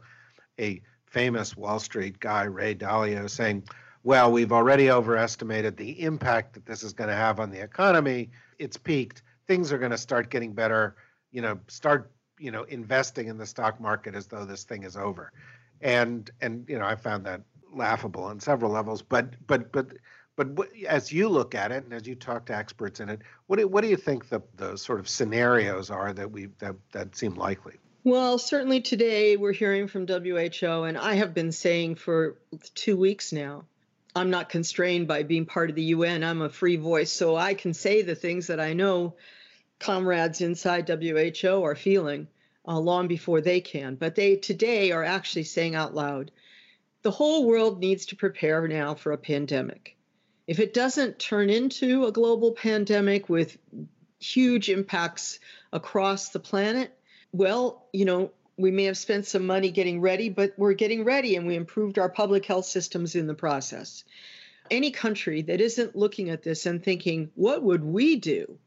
a 0.59 0.81
famous 1.05 1.57
Wall 1.57 1.79
Street 1.79 2.19
guy, 2.19 2.43
Ray 2.43 2.75
Dalio, 2.75 3.29
saying, 3.29 3.63
well, 4.03 4.31
we've 4.31 4.53
already 4.53 4.89
overestimated 4.89 5.75
the 5.75 6.01
impact 6.01 6.53
that 6.53 6.65
this 6.65 6.83
is 6.83 6.93
going 6.93 7.09
to 7.09 7.15
have 7.15 7.39
on 7.39 7.49
the 7.49 7.61
economy. 7.61 8.29
It's 8.57 8.77
peaked 8.77 9.23
things 9.49 9.73
are 9.73 9.79
going 9.79 9.91
to 9.91 9.97
start 9.97 10.29
getting 10.29 10.53
better. 10.53 10.95
You 11.31 11.41
know, 11.41 11.59
start 11.67 12.11
you 12.39 12.51
know 12.51 12.63
investing 12.63 13.27
in 13.27 13.37
the 13.37 13.45
stock 13.45 13.81
market 13.81 14.15
as 14.15 14.27
though 14.27 14.45
this 14.45 14.63
thing 14.63 14.83
is 14.83 14.95
over, 14.95 15.33
and 15.81 16.29
and 16.39 16.65
you 16.69 16.79
know 16.79 16.85
I 16.85 16.95
found 16.95 17.25
that 17.25 17.41
laughable 17.73 18.23
on 18.23 18.39
several 18.39 18.71
levels. 18.71 19.01
But 19.01 19.33
but 19.47 19.71
but 19.73 19.87
but 20.37 20.69
as 20.87 21.11
you 21.11 21.27
look 21.27 21.53
at 21.55 21.71
it, 21.71 21.83
and 21.83 21.93
as 21.93 22.07
you 22.07 22.15
talk 22.15 22.45
to 22.45 22.55
experts 22.55 23.01
in 23.01 23.09
it, 23.09 23.19
what 23.47 23.59
do, 23.59 23.67
what 23.67 23.81
do 23.81 23.89
you 23.89 23.97
think 23.97 24.29
the, 24.29 24.41
the 24.55 24.77
sort 24.77 24.99
of 24.99 25.09
scenarios 25.09 25.89
are 25.89 26.13
that 26.13 26.31
we 26.31 26.45
that, 26.59 26.75
that 26.93 27.15
seem 27.15 27.35
likely? 27.35 27.73
Well, 28.05 28.37
certainly 28.37 28.79
today 28.79 29.35
we're 29.35 29.51
hearing 29.51 29.87
from 29.87 30.07
WHO, 30.07 30.83
and 30.83 30.97
I 30.97 31.15
have 31.15 31.33
been 31.33 31.51
saying 31.51 31.95
for 31.95 32.37
two 32.73 32.95
weeks 32.95 33.33
now, 33.33 33.65
I'm 34.15 34.29
not 34.29 34.47
constrained 34.47 35.07
by 35.07 35.23
being 35.23 35.45
part 35.45 35.69
of 35.69 35.75
the 35.75 35.83
UN. 35.83 36.23
I'm 36.23 36.41
a 36.41 36.49
free 36.49 36.77
voice, 36.77 37.11
so 37.11 37.35
I 37.35 37.53
can 37.53 37.73
say 37.73 38.01
the 38.01 38.15
things 38.15 38.47
that 38.47 38.59
I 38.59 38.73
know 38.73 39.15
comrades 39.79 40.41
inside 40.41 40.87
WHO 40.87 41.63
are 41.63 41.75
feeling 41.75 42.27
uh, 42.67 42.79
long 42.79 43.07
before 43.07 43.41
they 43.41 43.61
can. 43.61 43.95
But 43.95 44.15
they 44.15 44.35
today 44.35 44.91
are 44.91 45.03
actually 45.03 45.43
saying 45.43 45.75
out 45.75 45.95
loud 45.95 46.31
the 47.01 47.11
whole 47.11 47.47
world 47.47 47.79
needs 47.79 48.07
to 48.07 48.15
prepare 48.15 48.67
now 48.67 48.93
for 48.93 49.11
a 49.11 49.17
pandemic. 49.17 49.95
If 50.47 50.59
it 50.59 50.73
doesn't 50.73 51.19
turn 51.19 51.49
into 51.49 52.05
a 52.05 52.11
global 52.11 52.51
pandemic 52.51 53.29
with 53.29 53.57
huge 54.19 54.69
impacts 54.69 55.39
across 55.71 56.29
the 56.29 56.39
planet, 56.39 56.91
well, 57.31 57.87
you 57.93 58.05
know, 58.05 58.31
we 58.57 58.71
may 58.71 58.85
have 58.85 58.97
spent 58.97 59.25
some 59.25 59.45
money 59.45 59.71
getting 59.71 60.01
ready, 60.01 60.27
but 60.27 60.53
we're 60.57 60.73
getting 60.73 61.05
ready 61.05 61.37
and 61.37 61.47
we 61.47 61.55
improved 61.55 61.97
our 61.97 62.09
public 62.09 62.45
health 62.45 62.65
systems 62.65 63.15
in 63.15 63.27
the 63.27 63.33
process. 63.33 64.03
Any 64.69 64.91
country 64.91 65.43
that 65.43 65.61
isn't 65.61 65.95
looking 65.95 66.29
at 66.29 66.43
this 66.43 66.65
and 66.65 66.83
thinking, 66.83 67.31
what 67.35 67.63
would 67.63 67.83
we 67.83 68.17
do? 68.17 68.59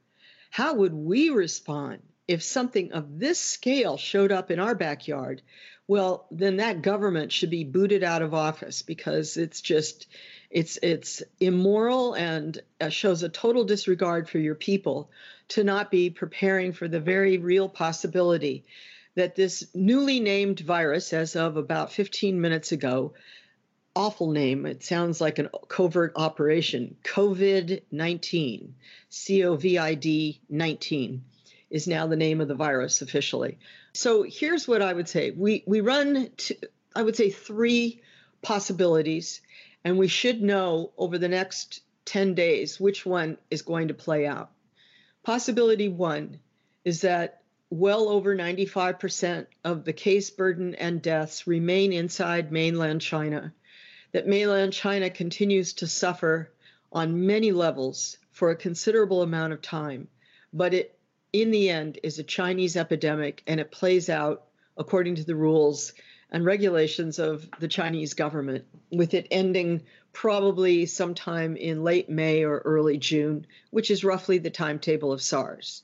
How 0.53 0.75
would 0.75 0.93
we 0.93 1.31
respond 1.31 2.03
if 2.29 2.43
something 2.43 2.93
of 2.93 3.19
this 3.19 3.39
scale 3.39 3.97
showed 3.97 4.31
up 4.31 4.51
in 4.51 4.59
our 4.59 4.75
backyard? 4.75 5.41
Well, 5.89 6.27
then 6.31 6.59
that 6.59 6.83
government 6.83 7.33
should 7.33 7.49
be 7.49 7.65
booted 7.65 8.05
out 8.05 8.21
of 8.21 8.35
office 8.35 8.83
because 8.83 9.39
it's 9.39 9.63
just 9.63 10.09
it's 10.51 10.79
it's 10.83 11.23
immoral 11.41 12.13
and 12.13 12.61
uh, 12.83 12.91
shows 12.91 13.23
a 13.23 13.31
total 13.31 13.65
disregard 13.65 14.29
for 14.29 14.39
your 14.39 14.55
people 14.55 15.11
to 15.49 15.65
not 15.65 15.91
be 15.91 16.11
preparing 16.11 16.75
for 16.75 16.87
the 16.87 17.01
very 17.01 17.39
real 17.39 17.71
possibility 17.71 18.67
that 19.15 19.35
this 19.35 19.65
newly 19.75 20.21
named 20.21 20.61
virus, 20.61 21.15
as 21.15 21.35
of 21.35 21.57
about 21.57 21.93
15 21.93 22.39
minutes 22.39 22.73
ago, 22.73 23.15
awful 23.95 24.31
name. 24.31 24.67
It 24.67 24.83
sounds 24.83 25.21
like 25.21 25.39
a 25.39 25.51
covert 25.69 26.13
operation. 26.17 26.97
COVID 27.05 27.83
19, 27.91 28.75
C 29.09 29.45
O 29.45 29.57
V 29.57 29.79
I 29.79 29.95
D 29.95 30.41
19 30.49 31.25
is 31.71 31.87
now 31.87 32.07
the 32.07 32.17
name 32.17 32.41
of 32.41 32.49
the 32.49 32.55
virus 32.55 33.03
officially. 33.03 33.59
So 33.95 34.23
here's 34.23 34.69
what 34.69 34.83
I 34.83 34.93
would 34.93 35.09
say 35.09 35.31
we, 35.31 35.65
we 35.67 35.81
run, 35.81 36.31
to, 36.37 36.57
I 36.95 37.03
would 37.03 37.17
say, 37.17 37.31
three 37.31 38.03
possibilities 38.43 39.41
and 39.85 39.99
we 39.99 40.09
should 40.09 40.43
know 40.43 40.93
over 40.97 41.19
the 41.19 41.29
next 41.29 41.83
10 42.05 42.35
days 42.35 42.79
which 42.79 43.07
one 43.07 43.39
is 43.51 43.63
going 43.63 43.89
to 43.89 43.95
play 43.95 44.27
out. 44.27 44.51
Possibility 45.23 45.89
one 45.89 46.41
is 46.85 47.03
that 47.03 47.43
well 47.71 48.09
over 48.09 48.37
95% 48.37 49.47
of 49.65 49.85
the 49.85 49.93
case 49.93 50.31
burden 50.31 50.75
and 50.75 51.01
deaths 51.01 51.47
remain 51.47 51.93
inside 51.93 52.53
mainland 52.53 53.01
China, 53.01 53.53
that 54.13 54.27
mainland 54.27 54.73
China 54.73 55.11
continues 55.11 55.73
to 55.75 55.87
suffer 55.87 56.53
on 56.93 57.27
many 57.27 57.53
levels 57.53 58.19
for 58.31 58.51
a 58.51 58.57
considerable 58.57 59.23
amount 59.23 59.53
of 59.53 59.63
time, 59.63 60.09
but 60.53 60.75
it 60.75 60.99
in 61.33 61.51
the 61.51 61.71
end 61.71 61.99
is 62.03 62.19
a 62.19 62.25
Chinese 62.25 62.77
epidemic 62.77 63.43
and 63.47 63.59
it 63.59 63.71
plays 63.71 64.11
out 64.11 64.45
according 64.77 65.15
to 65.15 65.25
the 65.25 65.35
rules 65.35 65.93
and 66.31 66.45
regulations 66.45 67.19
of 67.19 67.49
the 67.61 67.69
Chinese 67.69 68.15
government, 68.15 68.65
with 68.91 69.15
it 69.15 69.27
ending 69.31 69.83
probably 70.13 70.87
sometime 70.87 71.57
in 71.57 71.85
late 71.85 72.09
May 72.09 72.45
or 72.45 72.59
early 72.59 72.99
June, 72.99 73.47
which 73.71 73.91
is 73.91 74.05
roughly 74.05 74.39
the 74.39 74.51
timetable 74.51 75.13
of 75.13 75.23
SARS. 75.23 75.83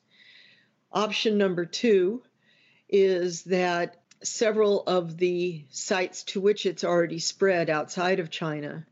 Option 0.91 1.37
number 1.37 1.67
two 1.67 2.23
is 2.89 3.45
that 3.45 4.01
several 4.23 4.83
of 4.87 5.17
the 5.17 5.65
sites 5.71 6.25
to 6.25 6.41
which 6.41 6.67
it's 6.67 6.85
already 6.85 7.19
spread 7.19 7.71
outside 7.71 8.21
of 8.21 8.31
China 8.31 8.85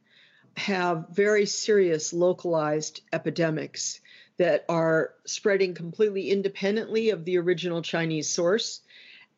have 0.56 1.08
very 1.10 1.46
serious 1.46 2.12
localized 2.12 3.00
epidemics 3.12 4.00
that 4.38 4.64
are 4.68 5.14
spreading 5.24 5.74
completely 5.74 6.30
independently 6.30 7.10
of 7.10 7.24
the 7.24 7.38
original 7.38 7.82
Chinese 7.82 8.28
source, 8.28 8.80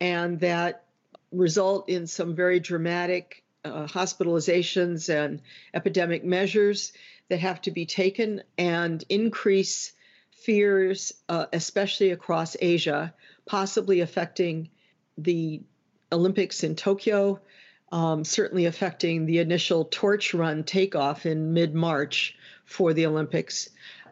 and 0.01 0.41
that 0.41 0.85
result 1.33 1.89
in 1.89 2.07
some 2.07 2.35
very 2.35 2.61
dramatic 2.61 3.45
uh, 3.65 3.87
hospitalizations 3.87 5.09
and 5.09 5.41
epidemic 5.75 6.25
measures 6.25 6.93
that 7.29 7.41
have 7.41 7.61
to 7.61 7.71
be 7.71 7.87
taken 7.87 8.43
and 8.57 9.05
increase 9.09 9.93
fears, 10.31 11.13
uh, 11.29 11.47
especially 11.53 12.11
across 12.11 12.57
Asia, 12.61 13.13
possibly 13.47 14.01
affecting 14.01 14.71
the 15.17 15.63
Olympics 16.13 16.63
in 16.63 16.75
Tokyo, 16.75 17.41
um, 17.93 18.25
certainly 18.25 18.67
affecting 18.67 19.27
the 19.27 19.39
initial 19.39 19.85
torch 19.85 20.35
run 20.35 20.65
takeoff 20.65 21.27
in 21.27 21.53
mid 21.53 21.75
March 21.75 22.37
for 22.65 22.93
the 22.93 23.07
Olympics, 23.07 23.71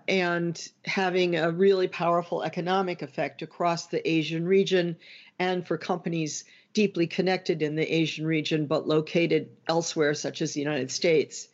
and 0.09 0.69
having 0.85 1.37
a 1.37 1.50
really 1.50 1.88
powerful 1.88 2.43
economic 2.43 3.03
effect 3.03 3.43
across 3.43 3.87
the 3.87 4.09
Asian 4.09 4.47
region 4.47 4.97
and 5.38 5.67
for 5.67 5.76
companies 5.76 6.45
deeply 6.73 7.07
connected 7.07 7.62
in 7.62 7.75
the 7.75 7.95
Asian 7.95 8.26
region 8.26 8.67
but 8.67 8.87
located 8.87 9.49
elsewhere, 9.67 10.15
such 10.15 10.43
as 10.43 10.53
the 10.53 10.61
United 10.61 10.91
States. 10.91 11.49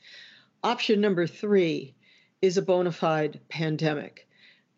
Option 0.64 1.00
number 1.00 1.26
three 1.26 1.94
is 2.40 2.56
a 2.56 2.62
bona 2.62 2.92
fide 2.92 3.40
pandemic. 3.48 4.28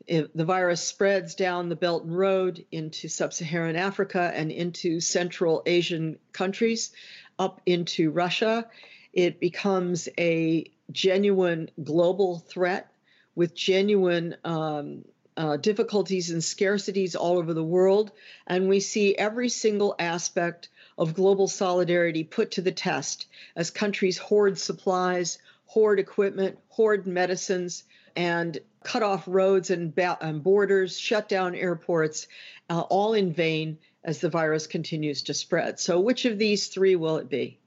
The 0.06 0.44
virus 0.44 0.82
spreads 0.82 1.34
down 1.34 1.68
the 1.68 1.76
Belt 1.76 2.04
and 2.04 2.16
Road 2.16 2.64
into 2.70 3.08
sub 3.08 3.32
Saharan 3.32 3.76
Africa 3.76 4.30
and 4.34 4.52
into 4.52 5.00
Central 5.00 5.62
Asian 5.66 6.18
countries, 6.32 6.92
up 7.38 7.60
into 7.66 8.10
Russia. 8.10 8.68
It 9.12 9.40
becomes 9.40 10.08
a 10.18 10.70
genuine 10.90 11.70
global 11.82 12.38
threat 12.38 12.90
with 13.34 13.54
genuine 13.54 14.36
um, 14.44 15.04
uh, 15.36 15.56
difficulties 15.56 16.30
and 16.30 16.42
scarcities 16.42 17.16
all 17.16 17.38
over 17.38 17.54
the 17.54 17.64
world. 17.64 18.12
And 18.46 18.68
we 18.68 18.80
see 18.80 19.16
every 19.16 19.48
single 19.48 19.94
aspect 19.98 20.68
of 20.96 21.14
global 21.14 21.48
solidarity 21.48 22.24
put 22.24 22.52
to 22.52 22.62
the 22.62 22.72
test 22.72 23.26
as 23.56 23.70
countries 23.70 24.18
hoard 24.18 24.58
supplies, 24.58 25.38
hoard 25.66 25.98
equipment, 25.98 26.58
hoard 26.68 27.06
medicines, 27.06 27.84
and 28.16 28.58
cut 28.82 29.02
off 29.02 29.24
roads 29.26 29.70
and, 29.70 29.94
ba- 29.94 30.18
and 30.20 30.42
borders, 30.42 30.98
shut 30.98 31.28
down 31.28 31.54
airports, 31.54 32.26
uh, 32.70 32.80
all 32.80 33.14
in 33.14 33.32
vain 33.32 33.78
as 34.02 34.20
the 34.20 34.28
virus 34.28 34.66
continues 34.66 35.22
to 35.22 35.34
spread. 35.34 35.80
So, 35.80 36.00
which 36.00 36.24
of 36.24 36.38
these 36.38 36.68
three 36.68 36.96
will 36.96 37.16
it 37.16 37.28
be? 37.28 37.58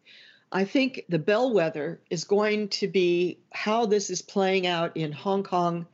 I 0.52 0.64
think 0.66 1.04
the 1.10 1.20
bellwether 1.20 2.00
is 2.10 2.24
going 2.24 2.70
to 2.70 2.88
be 2.88 3.40
how 3.52 3.86
this 3.86 4.10
is 4.10 4.22
playing 4.22 4.66
out 4.66 4.96
in 4.96 5.12
Hong 5.12 5.44
Kong 5.44 5.88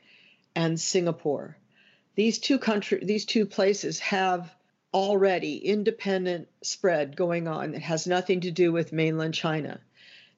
and 0.55 0.79
Singapore 0.79 1.57
these 2.15 2.39
two 2.39 2.59
country 2.59 2.99
these 3.03 3.25
two 3.25 3.45
places 3.45 3.99
have 3.99 4.53
already 4.93 5.57
independent 5.57 6.47
spread 6.61 7.15
going 7.15 7.47
on 7.47 7.71
that 7.71 7.81
has 7.81 8.05
nothing 8.05 8.41
to 8.41 8.51
do 8.51 8.71
with 8.71 8.93
mainland 8.93 9.33
China. 9.33 9.79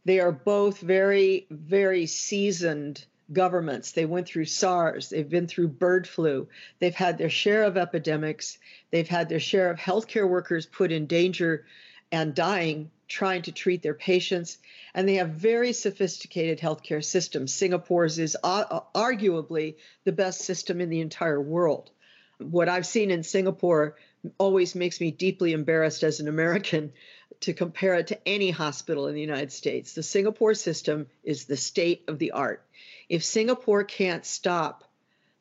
They 0.05 0.19
are 0.21 0.31
both 0.31 0.79
very, 0.79 1.45
very 1.49 2.05
seasoned 2.05 3.03
governments. 3.31 3.91
They 3.91 4.05
went 4.05 4.27
through 4.27 4.45
SARS, 4.45 5.09
they've 5.09 5.29
been 5.29 5.47
through 5.47 5.69
bird 5.69 6.07
flu, 6.07 6.47
they've 6.79 6.95
had 6.95 7.17
their 7.17 7.29
share 7.29 7.63
of 7.63 7.77
epidemics, 7.77 8.57
they've 8.91 9.07
had 9.07 9.29
their 9.29 9.39
share 9.39 9.71
of 9.71 9.79
healthcare 9.79 10.27
workers 10.27 10.65
put 10.65 10.91
in 10.91 11.07
danger 11.07 11.65
and 12.11 12.35
dying 12.35 12.91
trying 13.07 13.43
to 13.43 13.51
treat 13.51 13.81
their 13.81 13.93
patients. 13.93 14.57
And 14.93 15.07
they 15.07 15.15
have 15.15 15.29
very 15.29 15.73
sophisticated 15.73 16.59
healthcare 16.59 17.03
systems. 17.03 17.53
Singapore's 17.53 18.19
is 18.19 18.37
uh, 18.43 18.65
uh, 18.69 18.79
arguably 18.95 19.75
the 20.03 20.11
best 20.11 20.41
system 20.41 20.81
in 20.81 20.89
the 20.89 21.01
entire 21.01 21.41
world. 21.41 21.91
What 22.39 22.69
I've 22.69 22.85
seen 22.85 23.11
in 23.11 23.23
Singapore 23.23 23.95
always 24.37 24.75
makes 24.75 24.99
me 24.99 25.11
deeply 25.11 25.53
embarrassed 25.53 26.03
as 26.03 26.19
an 26.19 26.27
American 26.27 26.93
to 27.41 27.53
compare 27.53 27.95
it 27.95 28.07
to 28.07 28.27
any 28.27 28.49
hospital 28.49 29.07
in 29.07 29.15
the 29.15 29.21
United 29.21 29.51
States. 29.51 29.93
The 29.93 30.03
Singapore 30.03 30.53
system 30.53 31.07
is 31.23 31.45
the 31.45 31.57
state 31.57 32.03
of 32.07 32.17
the 32.17 32.31
art. 32.31 32.65
If 33.09 33.23
Singapore 33.23 33.83
can't 33.83 34.25
stop 34.25 34.83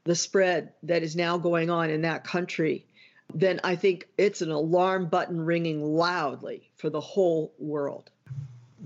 the 0.05 0.15
spread 0.15 0.73
that 0.83 1.03
is 1.03 1.17
now 1.17 1.39
going 1.39 1.71
on 1.71 1.91
in 1.91 2.03
that 2.03 2.25
country, 2.25 2.87
then 3.33 3.61
I 3.65 3.77
think 3.77 4.09
it's 4.19 4.43
an 4.43 4.51
alarm 4.51 5.07
button 5.07 5.41
ringing 5.41 5.83
loudly 5.83 6.71
for 6.77 6.91
the 6.91 7.01
whole 7.01 7.53
world. 7.59 8.11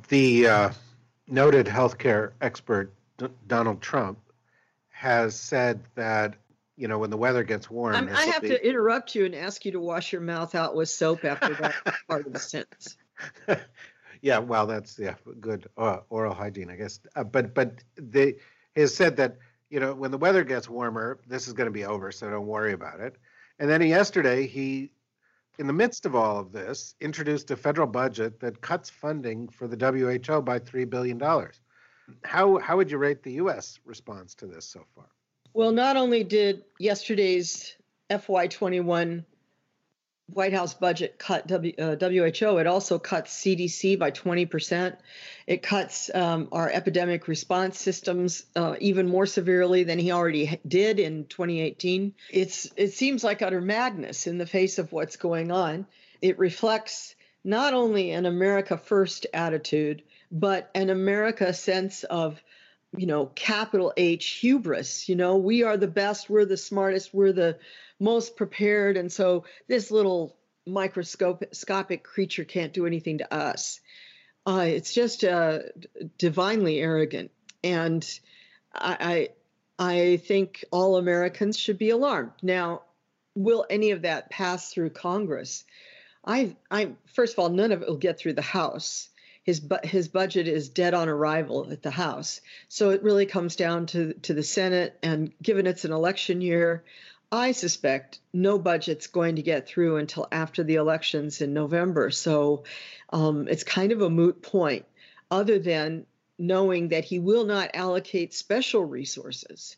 The 0.08 0.46
uh, 0.46 0.70
noted 1.26 1.66
healthcare 1.66 2.32
expert 2.40 2.92
D- 3.16 3.26
Donald 3.46 3.80
Trump 3.80 4.18
has 4.90 5.34
said 5.34 5.80
that 5.96 6.34
you 6.76 6.86
know 6.86 6.98
when 6.98 7.10
the 7.10 7.16
weather 7.16 7.42
gets 7.42 7.68
warm. 7.68 7.96
I'm, 7.96 8.08
i 8.08 8.26
have 8.26 8.42
be... 8.42 8.48
to 8.50 8.68
interrupt 8.68 9.16
you 9.16 9.24
and 9.24 9.34
ask 9.34 9.64
you 9.64 9.72
to 9.72 9.80
wash 9.80 10.12
your 10.12 10.20
mouth 10.20 10.54
out 10.54 10.76
with 10.76 10.88
soap 10.88 11.24
after 11.24 11.54
that 11.54 11.74
part 12.08 12.26
of 12.26 12.32
the 12.32 12.38
sentence. 12.38 12.96
Yeah, 14.20 14.38
well, 14.38 14.66
that's 14.66 14.98
yeah, 14.98 15.14
good 15.40 15.68
uh, 15.76 15.98
oral 16.10 16.34
hygiene, 16.34 16.70
I 16.70 16.76
guess. 16.76 17.00
Uh, 17.14 17.24
but 17.24 17.54
but 17.54 17.74
they 17.96 18.36
has 18.76 18.94
said 18.94 19.16
that 19.16 19.36
you 19.70 19.80
know 19.80 19.94
when 19.94 20.10
the 20.10 20.18
weather 20.18 20.44
gets 20.44 20.68
warmer, 20.68 21.18
this 21.26 21.46
is 21.46 21.54
going 21.54 21.66
to 21.66 21.72
be 21.72 21.84
over, 21.84 22.12
so 22.12 22.30
don't 22.30 22.46
worry 22.46 22.72
about 22.72 23.00
it. 23.00 23.16
And 23.58 23.68
then 23.68 23.82
yesterday 23.82 24.46
he, 24.46 24.92
in 25.58 25.66
the 25.66 25.72
midst 25.72 26.06
of 26.06 26.14
all 26.14 26.38
of 26.38 26.52
this, 26.52 26.94
introduced 27.00 27.50
a 27.50 27.56
federal 27.56 27.86
budget 27.86 28.40
that 28.40 28.60
cuts 28.60 28.88
funding 28.88 29.48
for 29.48 29.66
the 29.66 29.76
WHO 29.76 30.42
by 30.42 30.58
three 30.58 30.84
billion 30.84 31.18
dollars. 31.18 31.60
How 32.24 32.58
how 32.58 32.76
would 32.76 32.90
you 32.90 32.98
rate 32.98 33.22
the 33.22 33.32
U.S. 33.32 33.78
response 33.84 34.34
to 34.36 34.46
this 34.46 34.64
so 34.66 34.84
far? 34.94 35.08
Well, 35.54 35.72
not 35.72 35.96
only 35.96 36.24
did 36.24 36.64
yesterday's 36.78 37.74
FY21 38.10 39.24
White 40.32 40.52
House 40.52 40.74
budget 40.74 41.18
cut 41.18 41.46
w, 41.46 41.72
uh, 41.78 41.96
WHO, 41.96 42.58
it 42.58 42.66
also 42.66 42.98
cuts 42.98 43.34
CDC 43.42 43.98
by 43.98 44.10
20%. 44.10 44.96
It 45.46 45.62
cuts 45.62 46.10
um, 46.14 46.48
our 46.52 46.70
epidemic 46.70 47.28
response 47.28 47.80
systems 47.80 48.44
uh, 48.54 48.76
even 48.78 49.08
more 49.08 49.24
severely 49.24 49.84
than 49.84 49.98
he 49.98 50.12
already 50.12 50.60
did 50.68 51.00
in 51.00 51.24
2018. 51.26 52.14
It's 52.30 52.70
it 52.76 52.92
seems 52.92 53.24
like 53.24 53.40
utter 53.40 53.62
madness 53.62 54.26
in 54.26 54.36
the 54.36 54.46
face 54.46 54.78
of 54.78 54.92
what's 54.92 55.16
going 55.16 55.50
on. 55.50 55.86
It 56.20 56.38
reflects 56.38 57.14
not 57.42 57.72
only 57.72 58.10
an 58.10 58.26
America 58.26 58.76
first 58.76 59.26
attitude, 59.32 60.02
but 60.30 60.70
an 60.74 60.90
America 60.90 61.54
sense 61.54 62.04
of 62.04 62.42
you 62.96 63.06
know, 63.06 63.26
capital 63.26 63.92
H 63.96 64.26
hubris. 64.40 65.08
You 65.08 65.16
know, 65.16 65.36
we 65.36 65.62
are 65.62 65.76
the 65.76 65.86
best, 65.88 66.30
we're 66.30 66.46
the 66.46 66.56
smartest, 66.56 67.12
we're 67.12 67.32
the 67.32 67.58
most 68.00 68.36
prepared. 68.36 68.96
And 68.96 69.10
so 69.12 69.44
this 69.66 69.90
little 69.90 70.36
microscopic 70.66 72.02
creature 72.02 72.44
can't 72.44 72.72
do 72.72 72.86
anything 72.86 73.18
to 73.18 73.34
us. 73.34 73.80
Uh, 74.46 74.64
it's 74.66 74.92
just 74.92 75.24
uh, 75.24 75.60
divinely 76.16 76.80
arrogant. 76.80 77.30
And 77.62 78.06
I, 78.74 79.28
I, 79.78 79.94
I 80.00 80.16
think 80.18 80.64
all 80.70 80.96
Americans 80.96 81.58
should 81.58 81.78
be 81.78 81.90
alarmed. 81.90 82.32
Now, 82.42 82.82
will 83.34 83.66
any 83.68 83.90
of 83.90 84.02
that 84.02 84.30
pass 84.30 84.72
through 84.72 84.90
Congress? 84.90 85.64
I, 86.24 86.56
I 86.70 86.92
first 87.14 87.34
of 87.34 87.38
all, 87.38 87.48
none 87.50 87.72
of 87.72 87.82
it 87.82 87.88
will 87.88 87.96
get 87.96 88.18
through 88.18 88.34
the 88.34 88.42
House 88.42 89.08
his 89.48 89.60
bu- 89.60 89.76
his 89.82 90.08
budget 90.08 90.46
is 90.46 90.68
dead 90.68 90.92
on 90.92 91.08
arrival 91.08 91.72
at 91.72 91.80
the 91.80 91.90
House. 91.90 92.42
So 92.68 92.90
it 92.90 93.02
really 93.02 93.24
comes 93.24 93.56
down 93.56 93.86
to 93.86 94.12
to 94.12 94.34
the 94.34 94.42
Senate, 94.42 94.98
and 95.02 95.32
given 95.42 95.66
it's 95.66 95.86
an 95.86 95.92
election 95.92 96.42
year, 96.42 96.84
I 97.30 97.52
suspect 97.52 98.20
no 98.32 98.58
budget's 98.58 99.06
going 99.06 99.36
to 99.36 99.42
get 99.42 99.68
through 99.68 99.96
until 99.96 100.26
after 100.32 100.64
the 100.64 100.76
elections 100.76 101.42
in 101.42 101.52
November. 101.52 102.10
So 102.10 102.64
um, 103.10 103.48
it's 103.48 103.64
kind 103.64 103.92
of 103.92 104.00
a 104.00 104.08
moot 104.08 104.40
point, 104.40 104.86
other 105.30 105.58
than 105.58 106.06
knowing 106.38 106.88
that 106.88 107.04
he 107.04 107.18
will 107.18 107.44
not 107.44 107.70
allocate 107.74 108.32
special 108.32 108.84
resources 108.84 109.76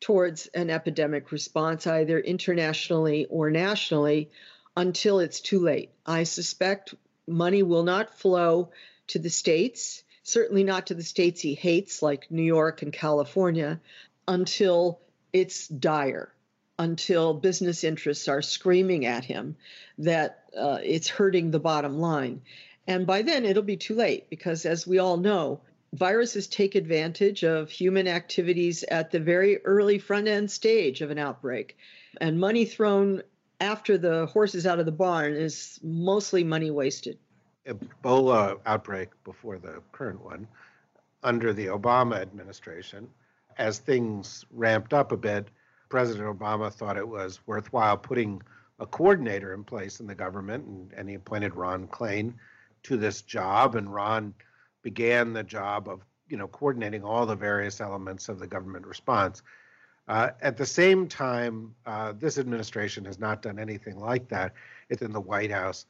towards 0.00 0.48
an 0.48 0.68
epidemic 0.68 1.32
response, 1.32 1.86
either 1.86 2.18
internationally 2.18 3.26
or 3.26 3.50
nationally, 3.50 4.30
until 4.76 5.20
it's 5.20 5.40
too 5.40 5.60
late. 5.60 5.90
I 6.04 6.24
suspect 6.24 6.94
money 7.26 7.62
will 7.62 7.82
not 7.82 8.18
flow 8.18 8.72
to 9.08 9.18
the 9.18 9.30
states, 9.30 10.02
certainly 10.22 10.64
not 10.64 10.88
to 10.88 10.94
the 10.94 11.02
states 11.02 11.40
he 11.40 11.54
hates, 11.54 12.02
like 12.02 12.30
New 12.30 12.42
York 12.42 12.82
and 12.82 12.92
California, 12.92 13.80
until 14.26 15.00
it's 15.32 15.68
dire, 15.68 16.32
until 16.80 17.34
business 17.34 17.84
interests 17.84 18.26
are 18.26 18.40
screaming 18.40 19.04
at 19.04 19.22
him 19.22 19.54
that 19.98 20.44
uh, 20.58 20.78
it's 20.82 21.08
hurting 21.08 21.50
the 21.50 21.60
bottom 21.60 22.00
line. 22.00 22.40
And 22.86 23.06
by 23.06 23.20
then, 23.20 23.44
it'll 23.44 23.62
be 23.62 23.76
too 23.76 23.94
late 23.94 24.30
because, 24.30 24.64
as 24.64 24.86
we 24.86 24.98
all 24.98 25.18
know, 25.18 25.60
viruses 25.92 26.46
take 26.46 26.74
advantage 26.76 27.44
of 27.44 27.68
human 27.68 28.08
activities 28.08 28.82
at 28.84 29.10
the 29.10 29.20
very 29.20 29.62
early 29.66 29.98
front 29.98 30.26
end 30.26 30.50
stage 30.50 31.02
of 31.02 31.10
an 31.10 31.18
outbreak. 31.18 31.76
And 32.18 32.40
money 32.40 32.64
thrown 32.64 33.22
after 33.60 33.98
the 33.98 34.24
horse 34.24 34.54
is 34.54 34.66
out 34.66 34.78
of 34.78 34.86
the 34.86 34.92
barn 34.92 35.34
is 35.34 35.78
mostly 35.82 36.44
money 36.44 36.70
wasted. 36.70 37.18
Ebola 37.66 38.58
outbreak 38.64 39.10
before 39.24 39.58
the 39.58 39.82
current 39.92 40.24
one 40.24 40.48
under 41.22 41.52
the 41.52 41.66
Obama 41.66 42.22
administration. 42.22 43.06
As 43.58 43.78
things 43.78 44.46
ramped 44.50 44.94
up 44.94 45.12
a 45.12 45.18
bit, 45.18 45.48
President 45.90 46.26
Obama 46.26 46.72
thought 46.72 46.96
it 46.96 47.06
was 47.06 47.40
worthwhile 47.46 47.98
putting 47.98 48.40
a 48.78 48.86
coordinator 48.86 49.52
in 49.52 49.64
place 49.64 50.00
in 50.00 50.06
the 50.06 50.14
government, 50.14 50.64
and, 50.64 50.92
and 50.96 51.08
he 51.08 51.16
appointed 51.16 51.54
Ron 51.54 51.86
Klain 51.88 52.32
to 52.84 52.96
this 52.96 53.20
job. 53.20 53.76
And 53.76 53.92
Ron 53.92 54.32
began 54.82 55.34
the 55.34 55.42
job 55.42 55.88
of 55.88 56.00
you 56.28 56.38
know 56.38 56.48
coordinating 56.48 57.04
all 57.04 57.26
the 57.26 57.36
various 57.36 57.80
elements 57.80 58.30
of 58.30 58.38
the 58.38 58.46
government 58.46 58.86
response. 58.86 59.42
Uh, 60.08 60.30
at 60.40 60.56
the 60.56 60.66
same 60.66 61.06
time, 61.06 61.74
uh, 61.86 62.12
this 62.18 62.38
administration 62.38 63.04
has 63.04 63.18
not 63.18 63.42
done 63.42 63.58
anything 63.58 63.98
like 63.98 64.28
that. 64.28 64.54
It's 64.88 65.02
in 65.02 65.12
the 65.12 65.20
White 65.20 65.50
House 65.50 65.86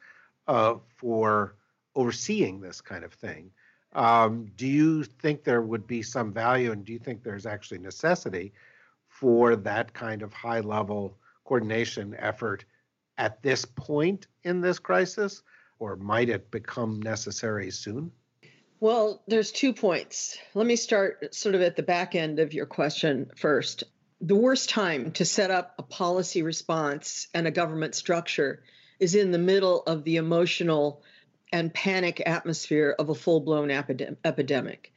uh, 0.47 0.75
for 0.97 1.55
overseeing 1.95 2.59
this 2.59 2.81
kind 2.81 3.03
of 3.03 3.13
thing. 3.13 3.51
Um, 3.93 4.49
do 4.57 4.67
you 4.67 5.03
think 5.03 5.43
there 5.43 5.61
would 5.61 5.85
be 5.85 6.01
some 6.01 6.33
value, 6.33 6.71
and 6.71 6.83
do 6.85 6.93
you 6.93 6.99
think 6.99 7.23
there's 7.23 7.45
actually 7.45 7.79
necessity 7.79 8.53
for 9.21 9.55
that 9.55 9.93
kind 9.93 10.23
of 10.23 10.33
high 10.33 10.61
level 10.61 11.15
coordination 11.45 12.15
effort 12.17 12.65
at 13.19 13.43
this 13.43 13.65
point 13.65 14.25
in 14.43 14.61
this 14.61 14.79
crisis, 14.79 15.43
or 15.77 15.95
might 15.95 16.27
it 16.27 16.49
become 16.49 16.99
necessary 16.99 17.69
soon? 17.69 18.11
Well, 18.79 19.21
there's 19.27 19.51
two 19.51 19.73
points. 19.73 20.39
Let 20.55 20.65
me 20.65 20.75
start 20.75 21.35
sort 21.35 21.53
of 21.53 21.61
at 21.61 21.75
the 21.75 21.83
back 21.83 22.15
end 22.15 22.39
of 22.39 22.51
your 22.51 22.65
question 22.65 23.29
first. 23.35 23.83
The 24.21 24.35
worst 24.35 24.71
time 24.71 25.11
to 25.13 25.25
set 25.25 25.51
up 25.51 25.75
a 25.77 25.83
policy 25.83 26.41
response 26.41 27.27
and 27.35 27.45
a 27.45 27.51
government 27.51 27.93
structure 27.93 28.63
is 28.99 29.13
in 29.13 29.29
the 29.29 29.37
middle 29.37 29.83
of 29.83 30.03
the 30.03 30.15
emotional 30.15 31.03
and 31.53 31.71
panic 31.71 32.23
atmosphere 32.25 32.95
of 32.97 33.09
a 33.09 33.15
full 33.15 33.41
blown 33.41 33.67
epidem- 33.67 34.17
epidemic. 34.25 34.91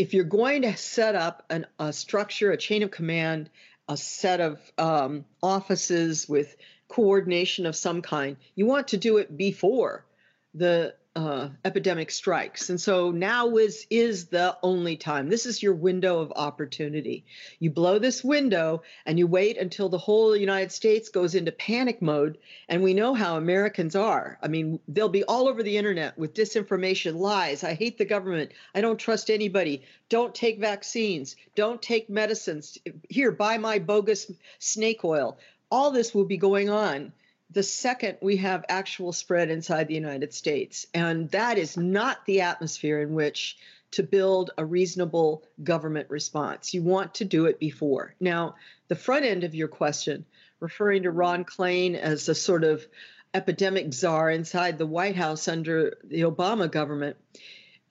If 0.00 0.14
you're 0.14 0.24
going 0.24 0.62
to 0.62 0.74
set 0.78 1.14
up 1.14 1.44
an, 1.50 1.66
a 1.78 1.92
structure, 1.92 2.50
a 2.50 2.56
chain 2.56 2.82
of 2.82 2.90
command, 2.90 3.50
a 3.86 3.98
set 3.98 4.40
of 4.40 4.58
um, 4.78 5.26
offices 5.42 6.26
with 6.26 6.56
coordination 6.88 7.66
of 7.66 7.76
some 7.76 8.00
kind, 8.00 8.38
you 8.54 8.64
want 8.64 8.88
to 8.88 8.96
do 8.96 9.18
it 9.18 9.36
before 9.36 10.06
the 10.54 10.94
uh, 11.16 11.48
epidemic 11.64 12.08
strikes. 12.10 12.70
And 12.70 12.80
so 12.80 13.10
now 13.10 13.56
is 13.56 13.84
is 13.90 14.26
the 14.26 14.56
only 14.62 14.96
time. 14.96 15.28
This 15.28 15.44
is 15.44 15.62
your 15.62 15.74
window 15.74 16.20
of 16.20 16.32
opportunity. 16.36 17.24
You 17.58 17.70
blow 17.70 17.98
this 17.98 18.22
window 18.22 18.82
and 19.04 19.18
you 19.18 19.26
wait 19.26 19.58
until 19.58 19.88
the 19.88 19.98
whole 19.98 20.36
United 20.36 20.70
States 20.70 21.08
goes 21.08 21.34
into 21.34 21.50
panic 21.50 22.00
mode. 22.00 22.38
And 22.68 22.82
we 22.82 22.94
know 22.94 23.14
how 23.14 23.36
Americans 23.36 23.96
are. 23.96 24.38
I 24.40 24.46
mean, 24.46 24.78
they'll 24.86 25.08
be 25.08 25.24
all 25.24 25.48
over 25.48 25.64
the 25.64 25.76
internet 25.76 26.16
with 26.16 26.34
disinformation, 26.34 27.16
lies. 27.16 27.64
I 27.64 27.74
hate 27.74 27.98
the 27.98 28.04
government. 28.04 28.52
I 28.72 28.80
don't 28.80 28.98
trust 28.98 29.30
anybody. 29.30 29.82
Don't 30.08 30.34
take 30.34 30.60
vaccines. 30.60 31.34
Don't 31.56 31.82
take 31.82 32.08
medicines. 32.08 32.78
Here, 33.08 33.32
buy 33.32 33.58
my 33.58 33.80
bogus 33.80 34.30
snake 34.60 35.04
oil. 35.04 35.38
All 35.72 35.90
this 35.90 36.14
will 36.14 36.24
be 36.24 36.36
going 36.36 36.70
on 36.70 37.12
the 37.52 37.62
second 37.62 38.18
we 38.20 38.36
have 38.38 38.64
actual 38.68 39.12
spread 39.12 39.50
inside 39.50 39.88
the 39.88 39.94
United 39.94 40.32
States. 40.32 40.86
And 40.94 41.30
that 41.30 41.58
is 41.58 41.76
not 41.76 42.24
the 42.26 42.42
atmosphere 42.42 43.00
in 43.02 43.14
which 43.14 43.56
to 43.92 44.02
build 44.02 44.52
a 44.56 44.64
reasonable 44.64 45.42
government 45.62 46.08
response. 46.10 46.72
You 46.72 46.82
want 46.82 47.14
to 47.14 47.24
do 47.24 47.46
it 47.46 47.58
before. 47.58 48.14
Now, 48.20 48.54
the 48.88 48.94
front 48.94 49.24
end 49.24 49.42
of 49.42 49.54
your 49.54 49.68
question, 49.68 50.24
referring 50.60 51.02
to 51.02 51.10
Ron 51.10 51.44
Klain 51.44 51.96
as 51.96 52.28
a 52.28 52.34
sort 52.34 52.62
of 52.62 52.86
epidemic 53.34 53.92
czar 53.92 54.30
inside 54.30 54.78
the 54.78 54.86
White 54.86 55.16
House 55.16 55.48
under 55.48 55.96
the 56.04 56.22
Obama 56.22 56.70
government, 56.70 57.16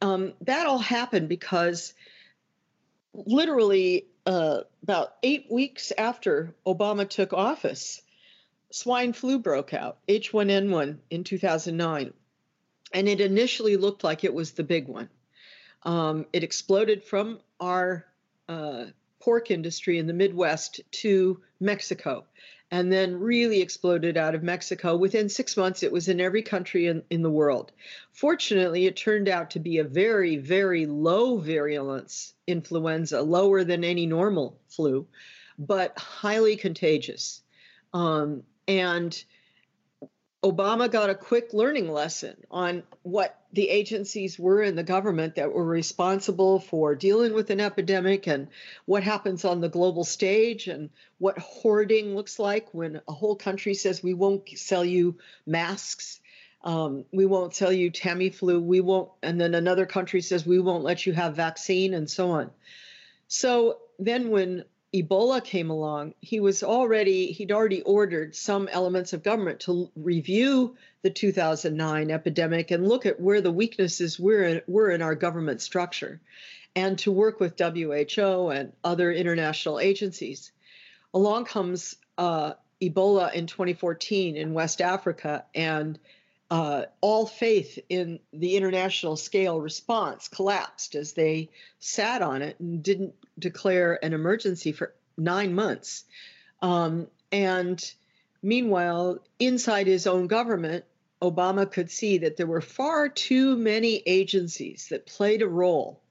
um, 0.02 0.34
that 0.42 0.68
all 0.68 0.80
happened 0.80 1.28
because 1.28 1.94
literally 3.14 4.06
uh, 4.26 4.62
about 4.84 5.16
eight 5.24 5.48
weeks 5.50 5.92
after 5.98 6.56
Obama 6.66 7.10
took 7.10 7.34
office, 7.34 8.02
swine 8.72 9.14
flu 9.14 9.40
broke 9.40 9.74
out, 9.74 9.98
H1N1, 10.08 10.98
in 11.10 11.24
2009. 11.24 12.14
And 12.94 13.08
it 13.08 13.22
initially 13.22 13.78
looked 13.78 14.04
like 14.04 14.24
it 14.24 14.34
was 14.34 14.52
the 14.52 14.64
big 14.64 14.88
one. 14.88 15.10
Um, 15.84 16.26
it 16.34 16.44
exploded 16.44 17.04
from 17.04 17.40
our 17.60 18.06
uh, 18.48 18.86
pork 19.20 19.52
industry 19.52 19.98
in 19.98 20.08
the 20.08 20.14
Midwest 20.14 20.82
to 20.92 21.42
Mexico, 21.60 22.26
and 22.72 22.92
then 22.92 23.20
really 23.20 23.62
exploded 23.62 24.18
out 24.18 24.36
of 24.36 24.44
Mexico. 24.44 24.96
Within 24.96 25.30
six 25.30 25.58
months, 25.58 25.84
it 25.84 25.92
was 25.92 26.08
in 26.08 26.22
every 26.22 26.42
country 26.42 26.88
in, 26.88 27.04
in 27.10 27.22
the 27.22 27.30
world. 27.30 27.72
Fortunately, 28.12 28.86
it 28.86 28.96
turned 28.96 29.28
out 29.28 29.52
to 29.52 29.60
be 29.60 29.78
a 29.78 29.84
very, 29.84 30.38
very 30.38 30.86
low 30.86 31.38
virulence 31.38 32.34
influenza, 32.48 33.22
lower 33.22 33.64
than 33.64 33.84
any 33.84 34.06
normal 34.06 34.60
flu, 34.68 35.08
but 35.58 35.98
highly 35.98 36.56
contagious. 36.56 37.42
Um, 37.94 38.44
and 38.70 39.24
Obama 40.42 40.90
got 40.90 41.10
a 41.10 41.16
quick 41.16 41.54
learning 41.54 41.92
lesson 41.92 42.38
on 42.50 42.84
what 43.02 43.36
the 43.52 43.68
agencies 43.68 44.40
were 44.40 44.62
in 44.62 44.76
the 44.76 44.84
government 44.84 45.36
that 45.36 45.52
were 45.52 45.66
responsible 45.66 46.60
for 46.60 46.96
dealing 46.96 47.34
with 47.34 47.50
an 47.50 47.60
epidemic 47.60 48.28
and 48.28 48.48
what 48.86 49.04
happens 49.04 49.44
on 49.44 49.60
the 49.60 49.68
global 49.68 50.06
stage 50.06 50.68
and 50.68 50.92
what 51.18 51.38
hoarding 51.40 52.16
looks 52.16 52.40
like 52.40 52.74
when 52.74 53.02
a 53.08 53.12
whole 53.12 53.36
country 53.36 53.74
says 53.74 54.02
we 54.02 54.14
won't 54.14 54.48
sell 54.58 54.86
you 54.86 55.18
masks 55.46 56.22
um, 56.64 57.06
we 57.12 57.26
won't 57.26 57.56
sell 57.56 57.72
you 57.72 57.90
Tamiflu. 57.90 58.62
We 58.62 58.82
won't, 58.82 59.10
and 59.24 59.40
then 59.40 59.56
another 59.56 59.86
country 59.86 60.22
says 60.22 60.46
we 60.46 60.60
won't 60.60 60.84
let 60.84 61.06
you 61.06 61.14
have 61.14 61.36
vaccine, 61.36 61.94
and 61.94 62.10
so 62.10 62.32
on. 62.32 62.52
So 63.28 63.78
then, 63.98 64.30
when 64.30 64.66
Ebola 64.94 65.44
came 65.44 65.70
along, 65.70 66.16
he 66.20 66.40
was 66.40 66.64
already 66.64 67.32
he'd 67.32 67.52
already 67.52 67.82
ordered 67.84 68.36
some 68.36 68.68
elements 68.68 69.14
of 69.14 69.22
government 69.22 69.60
to 69.62 69.92
review 69.96 70.76
the 71.04 71.12
2009 71.12 72.10
epidemic 72.10 72.72
and 72.72 72.88
look 72.88 73.06
at 73.06 73.20
where 73.20 73.42
the 73.42 73.52
weaknesses 73.52 74.20
were 74.20 74.44
in, 74.44 74.62
were 74.68 74.90
in 74.90 75.04
our 75.04 75.14
government 75.14 75.62
structure, 75.62 76.20
and 76.76 76.98
to 77.00 77.12
work 77.12 77.40
with 77.40 77.60
WHO 77.60 78.50
and 78.50 78.74
other 78.84 79.12
international 79.12 79.80
agencies. 79.80 80.52
Along 81.14 81.46
comes 81.46 81.96
uh, 82.18 82.54
Ebola 82.82 83.32
in 83.34 83.46
2014 83.46 84.38
in 84.38 84.54
West 84.54 84.82
Africa, 84.82 85.46
and 85.54 86.00
uh, 86.52 86.86
all 87.02 87.26
faith 87.28 87.78
in 87.90 88.20
the 88.34 88.56
international 88.58 89.16
scale 89.16 89.62
response 89.62 90.28
collapsed 90.28 90.96
as 90.96 91.14
they 91.14 91.50
sat 91.80 92.22
on 92.22 92.42
it 92.42 92.60
and 92.60 92.82
didn't 92.82 93.14
declare 93.38 94.04
an 94.04 94.14
emergency 94.14 94.72
for 94.72 94.94
nine 95.18 95.54
months. 95.54 96.06
Um, 96.62 97.08
and 97.32 97.80
meanwhile, 98.42 99.20
inside 99.38 99.86
his 99.88 100.08
own 100.08 100.28
government, 100.28 100.86
Obama 101.22 101.70
could 101.70 101.92
see 101.92 102.20
that 102.20 102.38
there 102.38 102.48
were 102.48 102.62
far 102.62 103.10
too 103.10 103.56
many 103.56 104.02
agencies 104.06 104.88
that 104.90 105.06
played 105.06 105.42
a 105.42 105.48
role 105.48 106.02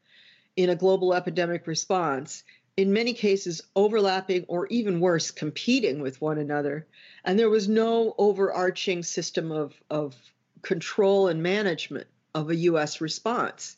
in 0.54 0.70
a 0.70 0.76
global 0.76 1.14
epidemic 1.14 1.66
response, 1.66 2.44
in 2.78 2.92
many 2.92 3.12
cases 3.12 3.60
overlapping 3.74 4.44
or 4.46 4.68
even 4.68 5.00
worse, 5.00 5.32
competing 5.32 6.00
with 6.00 6.20
one 6.20 6.38
another. 6.38 6.86
And 7.24 7.36
there 7.36 7.50
was 7.50 7.68
no 7.68 8.14
overarching 8.16 9.02
system 9.02 9.50
of, 9.50 9.74
of 9.90 10.14
control 10.62 11.26
and 11.26 11.42
management 11.42 12.06
of 12.36 12.50
a 12.50 12.54
U.S. 12.54 13.00
response. 13.00 13.76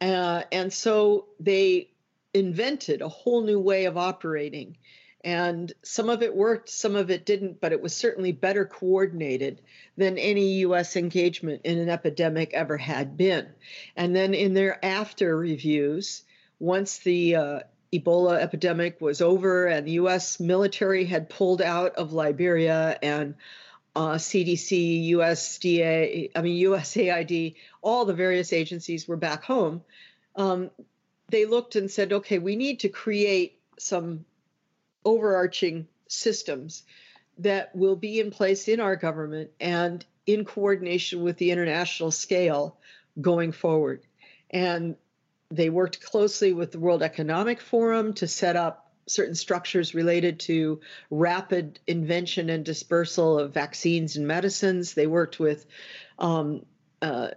Uh, 0.00 0.44
and 0.50 0.72
so 0.72 1.26
they 1.40 1.90
invented 2.32 3.02
a 3.02 3.08
whole 3.10 3.42
new 3.42 3.60
way 3.60 3.84
of 3.84 3.98
operating. 3.98 4.78
And 5.22 5.70
some 5.82 6.08
of 6.08 6.22
it 6.22 6.34
worked, 6.34 6.70
some 6.70 6.96
of 6.96 7.10
it 7.10 7.26
didn't, 7.26 7.60
but 7.60 7.72
it 7.72 7.82
was 7.82 7.94
certainly 7.94 8.32
better 8.32 8.64
coordinated 8.64 9.60
than 9.98 10.16
any 10.16 10.60
U.S. 10.60 10.96
engagement 10.96 11.60
in 11.64 11.78
an 11.78 11.90
epidemic 11.90 12.54
ever 12.54 12.78
had 12.78 13.18
been. 13.18 13.48
And 13.94 14.16
then 14.16 14.32
in 14.32 14.54
their 14.54 14.82
after 14.82 15.36
reviews, 15.36 16.22
once 16.58 17.00
the 17.00 17.36
uh, 17.36 17.60
Ebola 17.92 18.40
epidemic 18.40 19.00
was 19.00 19.20
over 19.20 19.66
and 19.66 19.86
the 19.86 19.92
U.S. 19.92 20.40
military 20.40 21.04
had 21.04 21.28
pulled 21.28 21.60
out 21.60 21.96
of 21.96 22.12
Liberia 22.12 22.98
and 23.02 23.34
uh, 23.94 24.14
CDC, 24.14 25.10
USDA, 25.10 26.30
I 26.34 26.42
mean, 26.42 26.64
USAID, 26.64 27.56
all 27.82 28.06
the 28.06 28.14
various 28.14 28.52
agencies 28.52 29.06
were 29.06 29.18
back 29.18 29.44
home. 29.44 29.82
Um, 30.34 30.70
they 31.28 31.44
looked 31.44 31.76
and 31.76 31.90
said, 31.90 32.12
okay, 32.12 32.38
we 32.38 32.56
need 32.56 32.80
to 32.80 32.88
create 32.88 33.58
some 33.78 34.24
overarching 35.04 35.88
systems 36.08 36.84
that 37.38 37.74
will 37.74 37.96
be 37.96 38.20
in 38.20 38.30
place 38.30 38.68
in 38.68 38.80
our 38.80 38.96
government 38.96 39.50
and 39.60 40.04
in 40.26 40.44
coordination 40.44 41.22
with 41.22 41.36
the 41.36 41.50
international 41.50 42.10
scale 42.10 42.78
going 43.20 43.52
forward. 43.52 44.02
And 44.50 44.96
they 45.54 45.70
worked 45.70 46.00
closely 46.00 46.52
with 46.52 46.72
the 46.72 46.78
World 46.78 47.02
Economic 47.02 47.60
Forum 47.60 48.14
to 48.14 48.26
set 48.26 48.56
up 48.56 48.90
certain 49.06 49.34
structures 49.34 49.94
related 49.94 50.40
to 50.40 50.80
rapid 51.10 51.78
invention 51.86 52.48
and 52.48 52.64
dispersal 52.64 53.38
of 53.38 53.52
vaccines 53.52 54.16
and 54.16 54.26
medicines. 54.26 54.94
They 54.94 55.06
worked 55.06 55.38
with 55.38 55.66
um, 56.18 56.64
uh, 57.02 57.30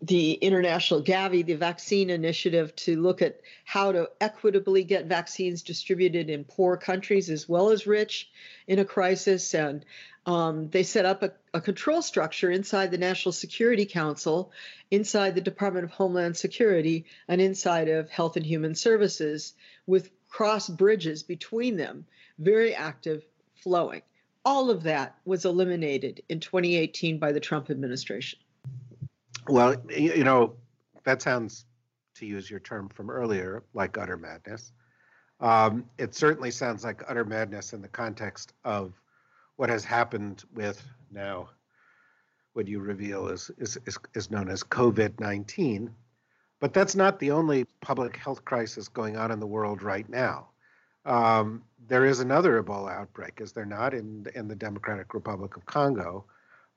the 0.00 0.32
International 0.34 1.02
Gavi, 1.02 1.44
the 1.44 1.54
vaccine 1.54 2.08
initiative, 2.08 2.74
to 2.76 3.00
look 3.00 3.20
at 3.20 3.40
how 3.64 3.92
to 3.92 4.08
equitably 4.20 4.84
get 4.84 5.06
vaccines 5.06 5.62
distributed 5.62 6.30
in 6.30 6.44
poor 6.44 6.76
countries 6.76 7.28
as 7.30 7.48
well 7.48 7.70
as 7.70 7.86
rich 7.86 8.30
in 8.68 8.78
a 8.78 8.84
crisis. 8.84 9.54
And 9.54 9.84
um, 10.28 10.68
they 10.68 10.82
set 10.82 11.06
up 11.06 11.22
a, 11.22 11.32
a, 11.54 11.60
control 11.60 12.02
structure 12.02 12.50
inside 12.50 12.90
the 12.90 12.98
National 12.98 13.32
Security 13.32 13.86
Council, 13.86 14.52
inside 14.90 15.34
the 15.34 15.40
Department 15.40 15.86
of 15.86 15.90
Homeland 15.90 16.36
Security, 16.36 17.06
and 17.28 17.40
inside 17.40 17.88
of 17.88 18.10
Health 18.10 18.36
and 18.36 18.44
Human 18.44 18.74
Services 18.74 19.54
with 19.86 20.10
cross 20.28 20.68
bridges 20.68 21.22
between 21.22 21.78
them, 21.78 22.04
very 22.38 22.74
active, 22.74 23.24
flowing. 23.54 24.02
All 24.44 24.68
of 24.68 24.82
that 24.82 25.16
was 25.24 25.46
eliminated 25.46 26.22
in 26.28 26.40
2018 26.40 27.18
by 27.18 27.32
the 27.32 27.40
Trump 27.40 27.70
administration. 27.70 28.38
Well, 29.48 29.76
you 29.88 30.24
know, 30.24 30.56
that 31.04 31.22
sounds, 31.22 31.64
to 32.16 32.26
use 32.26 32.50
your 32.50 32.60
term 32.60 32.90
from 32.90 33.08
earlier, 33.08 33.62
like 33.72 33.96
utter 33.96 34.18
madness. 34.18 34.72
Um, 35.40 35.86
it 35.96 36.14
certainly 36.14 36.50
sounds 36.50 36.84
like 36.84 37.02
utter 37.08 37.24
madness 37.24 37.72
in 37.72 37.80
the 37.80 37.88
context 37.88 38.52
of 38.62 38.92
what 39.58 39.68
has 39.68 39.84
happened 39.84 40.44
with 40.54 40.82
now 41.10 41.48
what 42.52 42.68
you 42.68 42.78
reveal 42.78 43.26
is, 43.26 43.50
is, 43.58 43.76
is, 43.86 43.98
is 44.14 44.30
known 44.30 44.48
as 44.48 44.62
COVID 44.62 45.18
19, 45.18 45.90
but 46.60 46.72
that's 46.72 46.94
not 46.94 47.18
the 47.18 47.32
only 47.32 47.64
public 47.80 48.16
health 48.16 48.44
crisis 48.44 48.88
going 48.88 49.16
on 49.16 49.32
in 49.32 49.40
the 49.40 49.46
world 49.46 49.82
right 49.82 50.08
now. 50.08 50.48
Um, 51.04 51.64
there 51.88 52.04
is 52.04 52.20
another 52.20 52.62
Ebola 52.62 52.92
outbreak, 52.92 53.40
is 53.40 53.52
there 53.52 53.66
not, 53.66 53.94
in 53.94 54.26
in 54.36 54.46
the 54.46 54.54
Democratic 54.54 55.12
Republic 55.12 55.56
of 55.56 55.66
Congo? 55.66 56.24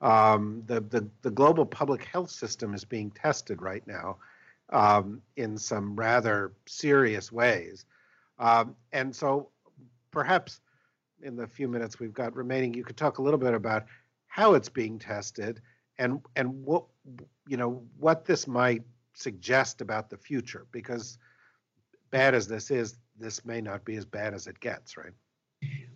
Um, 0.02 0.64
the, 0.66 0.82
the 0.82 1.08
the 1.22 1.32
global 1.32 1.66
public 1.68 2.04
health 2.06 2.32
system 2.32 2.74
is 2.74 2.84
being 2.84 3.12
tested 3.12 3.62
right 3.62 3.86
now 3.86 4.18
um, 4.72 5.22
in 5.36 5.56
some 5.56 5.96
rather 5.96 6.54
serious 6.66 7.32
ways, 7.32 7.86
um, 8.40 8.76
and 8.92 9.16
so 9.16 9.50
perhaps 10.10 10.62
in 11.24 11.36
the 11.36 11.48
few 11.48 11.68
minutes 11.68 12.00
we've 12.00 12.14
got 12.14 12.36
remaining, 12.36 12.74
you 12.74 12.84
could 12.84 12.98
talk 12.98 13.18
a 13.18 13.22
little 13.22 13.40
bit 13.40 13.54
about 13.54 13.86
how 14.28 14.54
it's 14.54 14.70
being 14.70 14.98
tested 14.98 15.62
and 15.98 16.22
and 16.36 16.66
what 16.66 16.86
you 17.48 17.58
know 17.58 17.84
what 17.98 18.26
this 18.26 18.48
might 18.48 18.84
suggest 19.14 19.82
about 19.82 20.10
the 20.10 20.18
future 20.18 20.66
because 20.72 21.18
bad 22.12 22.34
as 22.34 22.48
this 22.48 22.72
is 22.72 22.98
this 23.20 23.46
may 23.46 23.62
not 23.62 23.84
be 23.84 23.96
as 23.98 24.06
bad 24.06 24.34
as 24.34 24.48
it 24.48 24.60
gets 24.60 24.98
right? 24.98 25.14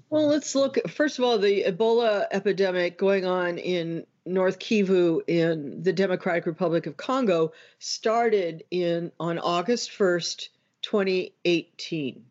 Well 0.10 0.28
let's 0.28 0.54
look 0.54 0.78
first 0.90 1.18
of 1.18 1.26
all 1.26 1.38
the 1.40 1.64
ebola 1.64 2.28
epidemic 2.32 2.98
going 2.98 3.26
on 3.26 3.58
in 3.58 4.06
north 4.26 4.60
kivu 4.60 5.22
in 5.28 5.82
the 5.82 5.94
democratic 5.94 6.46
republic 6.46 6.88
of 6.88 6.98
congo 6.98 7.52
started 7.80 8.64
in 8.72 9.12
on 9.20 9.40
august 9.40 9.92
1st 9.92 10.50
2018 10.82 12.26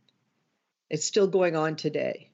it's 0.91 1.05
still 1.05 1.29
going 1.29 1.57
on 1.57 1.77
today 1.77 2.31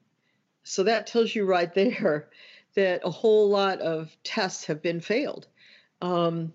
so 0.63 0.83
that 0.83 1.07
tells 1.07 1.33
you 1.33 1.45
right 1.45 1.73
there 1.73 2.29
that 2.75 3.01
a 3.03 3.09
whole 3.09 3.49
lot 3.49 3.79
of 3.79 4.15
tests 4.23 4.65
have 4.65 4.81
been 4.81 5.01
failed 5.01 5.47
um, 6.01 6.53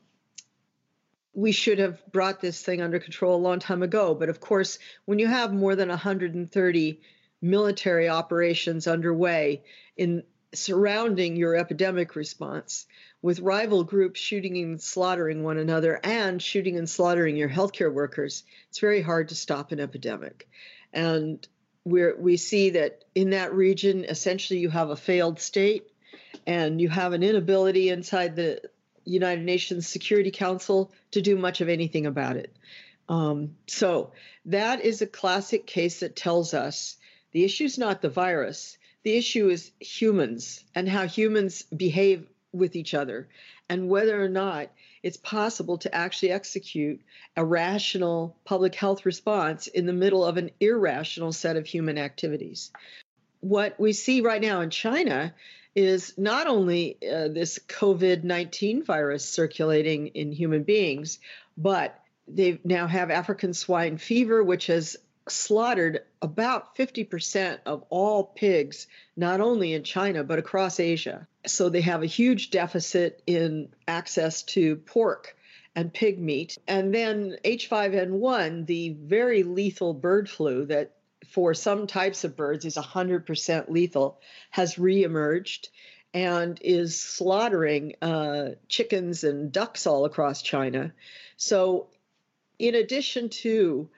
we 1.36 1.52
should 1.52 1.78
have 1.78 2.00
brought 2.10 2.40
this 2.40 2.62
thing 2.62 2.80
under 2.80 2.98
control 2.98 3.36
a 3.36 3.46
long 3.46 3.58
time 3.58 3.82
ago. 3.82 4.14
But 4.14 4.30
of 4.30 4.40
course, 4.40 4.78
when 5.04 5.18
you 5.18 5.26
have 5.26 5.52
more 5.52 5.76
than 5.76 5.90
130 5.90 7.00
military 7.42 8.08
operations 8.08 8.86
underway 8.86 9.62
in 9.98 10.22
surrounding 10.54 11.36
your 11.36 11.54
epidemic 11.54 12.16
response, 12.16 12.86
with 13.20 13.40
rival 13.40 13.84
groups 13.84 14.18
shooting 14.18 14.56
and 14.56 14.80
slaughtering 14.80 15.42
one 15.42 15.58
another 15.58 16.00
and 16.02 16.40
shooting 16.40 16.78
and 16.78 16.88
slaughtering 16.88 17.36
your 17.36 17.50
healthcare 17.50 17.92
workers, 17.92 18.44
it's 18.70 18.78
very 18.78 19.02
hard 19.02 19.28
to 19.28 19.34
stop 19.34 19.72
an 19.72 19.80
epidemic. 19.80 20.48
And 20.92 21.46
we 21.86 22.12
we 22.14 22.36
see 22.36 22.70
that 22.70 23.04
in 23.14 23.30
that 23.30 23.54
region, 23.54 24.04
essentially, 24.04 24.58
you 24.58 24.68
have 24.70 24.90
a 24.90 24.96
failed 24.96 25.40
state 25.40 25.88
and 26.46 26.80
you 26.80 26.88
have 26.88 27.12
an 27.12 27.22
inability 27.22 27.88
inside 27.90 28.34
the 28.34 28.60
United 29.04 29.44
Nations 29.44 29.86
Security 29.86 30.32
Council 30.32 30.92
to 31.12 31.22
do 31.22 31.36
much 31.36 31.60
of 31.60 31.68
anything 31.68 32.04
about 32.04 32.36
it. 32.36 32.54
Um, 33.08 33.54
so 33.68 34.12
that 34.46 34.84
is 34.84 35.00
a 35.00 35.06
classic 35.06 35.64
case 35.64 36.00
that 36.00 36.16
tells 36.16 36.54
us 36.54 36.96
the 37.30 37.44
issue 37.44 37.64
is 37.64 37.78
not 37.78 38.02
the 38.02 38.08
virus, 38.08 38.78
the 39.04 39.16
issue 39.16 39.48
is 39.48 39.70
humans 39.78 40.64
and 40.74 40.88
how 40.88 41.06
humans 41.06 41.62
behave 41.62 42.26
with 42.56 42.76
each 42.76 42.94
other, 42.94 43.28
and 43.68 43.88
whether 43.88 44.22
or 44.22 44.28
not 44.28 44.70
it's 45.02 45.16
possible 45.16 45.78
to 45.78 45.94
actually 45.94 46.32
execute 46.32 47.00
a 47.36 47.44
rational 47.44 48.36
public 48.44 48.74
health 48.74 49.06
response 49.06 49.66
in 49.66 49.86
the 49.86 49.92
middle 49.92 50.24
of 50.24 50.36
an 50.36 50.50
irrational 50.60 51.32
set 51.32 51.56
of 51.56 51.66
human 51.66 51.98
activities. 51.98 52.70
What 53.40 53.78
we 53.78 53.92
see 53.92 54.20
right 54.20 54.42
now 54.42 54.62
in 54.62 54.70
China 54.70 55.34
is 55.74 56.14
not 56.16 56.46
only 56.46 56.96
uh, 57.02 57.28
this 57.28 57.58
COVID 57.68 58.24
19 58.24 58.82
virus 58.82 59.28
circulating 59.28 60.08
in 60.08 60.32
human 60.32 60.62
beings, 60.62 61.18
but 61.56 62.02
they 62.26 62.58
now 62.64 62.86
have 62.86 63.10
African 63.10 63.54
swine 63.54 63.98
fever, 63.98 64.42
which 64.42 64.66
has 64.66 64.96
slaughtered 65.28 66.00
about 66.22 66.76
50% 66.76 67.58
of 67.66 67.84
all 67.90 68.24
pigs, 68.24 68.86
not 69.16 69.40
only 69.40 69.72
in 69.72 69.82
China, 69.82 70.22
but 70.22 70.38
across 70.38 70.78
Asia. 70.78 71.26
So 71.46 71.68
they 71.68 71.80
have 71.80 72.02
a 72.02 72.06
huge 72.06 72.50
deficit 72.50 73.22
in 73.26 73.68
access 73.88 74.42
to 74.44 74.76
pork 74.76 75.36
and 75.74 75.92
pig 75.92 76.18
meat. 76.18 76.58
And 76.66 76.94
then 76.94 77.36
H5N1, 77.44 78.66
the 78.66 78.96
very 79.00 79.42
lethal 79.42 79.94
bird 79.94 80.28
flu 80.30 80.66
that 80.66 80.92
for 81.28 81.54
some 81.54 81.86
types 81.86 82.24
of 82.24 82.36
birds 82.36 82.64
is 82.64 82.76
100% 82.76 83.68
lethal, 83.68 84.20
has 84.50 84.76
reemerged 84.76 85.68
and 86.14 86.58
is 86.62 87.00
slaughtering 87.00 87.94
uh, 88.00 88.50
chickens 88.68 89.24
and 89.24 89.52
ducks 89.52 89.86
all 89.86 90.04
across 90.04 90.40
China. 90.40 90.94
So, 91.36 91.88
in 92.58 92.74
addition 92.74 93.28
to 93.28 93.90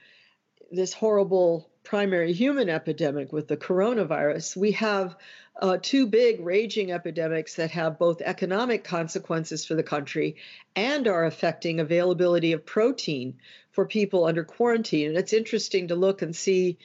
this 0.70 0.92
horrible 0.92 1.68
primary 1.83 2.33
human 2.33 2.68
epidemic 2.68 3.33
with 3.33 3.48
the 3.48 3.57
coronavirus, 3.57 4.57
we 4.57 4.72
have 4.72 5.16
uh, 5.61 5.78
two 5.81 6.07
big 6.07 6.40
raging 6.40 6.92
epidemics 6.92 7.54
that 7.54 7.70
have 7.70 7.98
both 7.98 8.20
economic 8.20 8.85
consequences 8.85 9.64
for 9.64 9.74
the 9.74 9.83
country 9.83 10.37
and 10.76 11.09
are 11.09 11.24
affecting 11.24 11.81
availability 11.81 12.52
of 12.52 12.66
protein 12.66 13.38
for 13.72 13.87
people 13.87 14.24
under 14.24 14.44
quarantine. 14.44 15.09
And 15.09 15.16
it's 15.16 15.33
interesting 15.33 15.88
to 15.88 15.96
look 15.96 16.22
and 16.22 16.35
see 16.35 16.78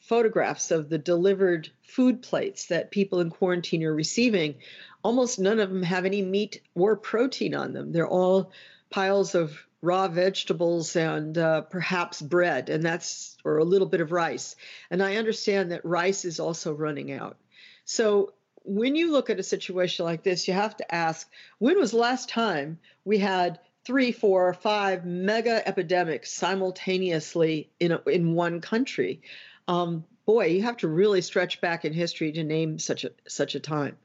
photographs 0.00 0.70
of 0.70 0.88
the 0.88 0.98
delivered 0.98 1.68
food 1.82 2.22
plates 2.22 2.66
that 2.66 2.90
people 2.90 3.20
in 3.20 3.30
quarantine 3.30 3.84
are 3.84 3.94
receiving. 3.94 4.56
Almost 5.04 5.38
none 5.38 5.60
of 5.60 5.68
them 5.68 5.82
have 5.82 6.04
any 6.04 6.22
meat 6.22 6.60
or 6.74 6.96
protein 6.96 7.54
on 7.54 7.72
them. 7.72 7.92
They're 7.92 8.08
all 8.08 8.50
piles 8.90 9.34
of 9.34 9.56
raw 9.82 10.06
vegetables 10.08 10.94
and 10.96 11.36
uh, 11.36 11.62
perhaps 11.62 12.22
bread, 12.22 12.70
and 12.70 12.82
that's 12.82 13.36
or 13.44 13.58
a 13.58 13.64
little 13.64 13.88
bit 13.88 14.00
of 14.00 14.12
rice. 14.12 14.56
And 14.90 15.02
I 15.02 15.16
understand 15.16 15.72
that 15.72 15.84
rice 15.84 16.24
is 16.24 16.40
also 16.40 16.72
running 16.72 17.12
out. 17.12 17.36
So 17.84 18.32
when 18.64 18.94
you 18.94 19.10
look 19.10 19.28
at 19.28 19.40
a 19.40 19.42
situation 19.42 20.04
like 20.04 20.22
this, 20.22 20.46
you 20.46 20.54
have 20.54 20.76
to 20.76 20.94
ask 20.94 21.28
when 21.58 21.78
was 21.78 21.92
last 21.92 22.28
time 22.28 22.78
we 23.04 23.18
had 23.18 23.58
three, 23.84 24.12
four, 24.12 24.54
five 24.54 25.04
mega 25.04 25.66
epidemics 25.66 26.32
simultaneously 26.32 27.68
in 27.80 27.92
a, 27.92 28.00
in 28.08 28.34
one 28.34 28.60
country? 28.60 29.22
Um, 29.66 30.04
boy, 30.24 30.46
you 30.46 30.62
have 30.62 30.76
to 30.78 30.88
really 30.88 31.20
stretch 31.22 31.60
back 31.60 31.84
in 31.84 31.92
history 31.92 32.30
to 32.32 32.44
name 32.44 32.78
such 32.78 33.04
a 33.04 33.10
such 33.26 33.56
a 33.56 33.60
time. 33.60 33.96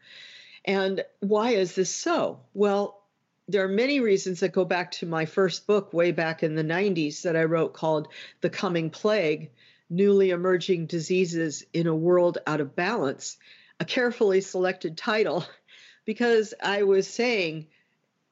And 0.65 1.05
why 1.19 1.51
is 1.51 1.75
this 1.75 1.93
so? 1.93 2.39
Well, 2.53 3.01
there 3.47 3.63
are 3.63 3.69
many 3.69 4.01
reasons 4.01 4.41
that 4.41 4.51
go 4.51 4.65
back 4.65 4.91
to 4.91 5.05
my 5.05 5.25
first 5.25 5.67
book 5.67 5.93
way 5.93 6.11
back 6.11 6.43
in 6.43 6.55
the 6.55 6.63
90s 6.63 7.21
that 7.21 7.37
I 7.37 7.45
wrote 7.45 7.73
called 7.73 8.09
The 8.41 8.49
Coming 8.49 8.89
Plague 8.89 9.51
Newly 9.89 10.31
Emerging 10.31 10.87
Diseases 10.87 11.65
in 11.73 11.87
a 11.87 11.95
World 11.95 12.39
Out 12.45 12.59
of 12.59 12.75
Balance, 12.75 13.37
a 13.79 13.85
carefully 13.85 14.41
selected 14.41 14.97
title 14.97 15.45
because 16.05 16.53
I 16.61 16.83
was 16.83 17.07
saying 17.07 17.67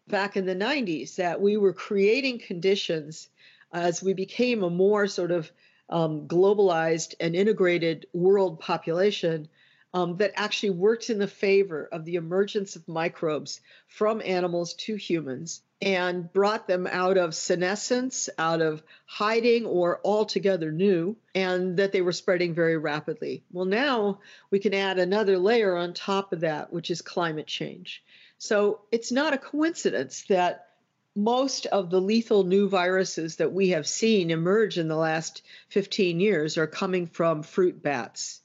back 0.08 0.36
in 0.36 0.46
the 0.46 0.56
90s 0.56 1.16
that 1.16 1.42
we 1.42 1.56
were 1.56 1.74
creating 1.74 2.40
conditions 2.40 3.30
as 3.72 4.04
we 4.04 4.14
became 4.14 4.64
a 4.64 4.70
more 4.70 5.08
sort 5.08 5.32
of 5.32 5.50
um, 5.90 6.28
globalized 6.28 7.16
and 7.22 7.36
integrated 7.36 8.08
world 8.12 8.60
population 8.60 9.48
um, 9.96 10.18
that 10.18 10.34
actually 10.36 10.72
works 10.72 11.10
in 11.10 11.20
the 11.20 11.28
favor 11.28 11.88
of 11.90 12.04
the 12.04 12.16
emergence 12.16 12.76
of 12.76 12.86
microbes 12.86 13.62
from 13.88 14.22
animals 14.22 14.74
to 14.74 14.96
humans 14.96 15.62
and 15.82 16.32
brought 16.34 16.68
them 16.68 16.86
out 16.86 17.18
of 17.18 17.34
senescence, 17.34 18.30
out 18.38 18.62
of 18.62 18.84
hiding, 19.06 19.66
or 19.66 20.02
altogether 20.04 20.70
new, 20.70 21.16
and 21.34 21.78
that 21.78 21.94
they 21.94 22.02
were 22.02 22.12
spreading 22.12 22.54
very 22.54 22.78
rapidly. 22.78 23.42
Well, 23.54 23.66
now 23.66 24.20
we 24.52 24.60
can 24.60 24.74
add 24.74 25.00
another 25.00 25.38
layer 25.38 25.78
on 25.78 25.94
top 25.94 26.34
of 26.34 26.42
that, 26.42 26.74
which 26.74 26.92
is 26.92 27.02
climate 27.02 27.48
change. 27.48 28.04
So 28.38 28.82
it's 28.92 29.14
not 29.14 29.34
a 29.34 29.38
coincidence 29.38 30.24
that 30.24 30.72
most 31.16 31.68
of 31.68 31.90
the 31.90 32.02
lethal 32.02 32.44
new 32.44 32.68
viruses 32.68 33.38
that 33.38 33.54
we 33.54 33.70
have 33.70 33.88
seen 33.88 34.30
emerge 34.30 34.78
in 34.78 34.90
the 34.90 34.98
last 34.98 35.42
15 35.70 36.20
years 36.20 36.58
are 36.58 36.68
coming 36.68 37.08
from 37.08 37.44
fruit 37.44 37.82
bats. 37.82 38.42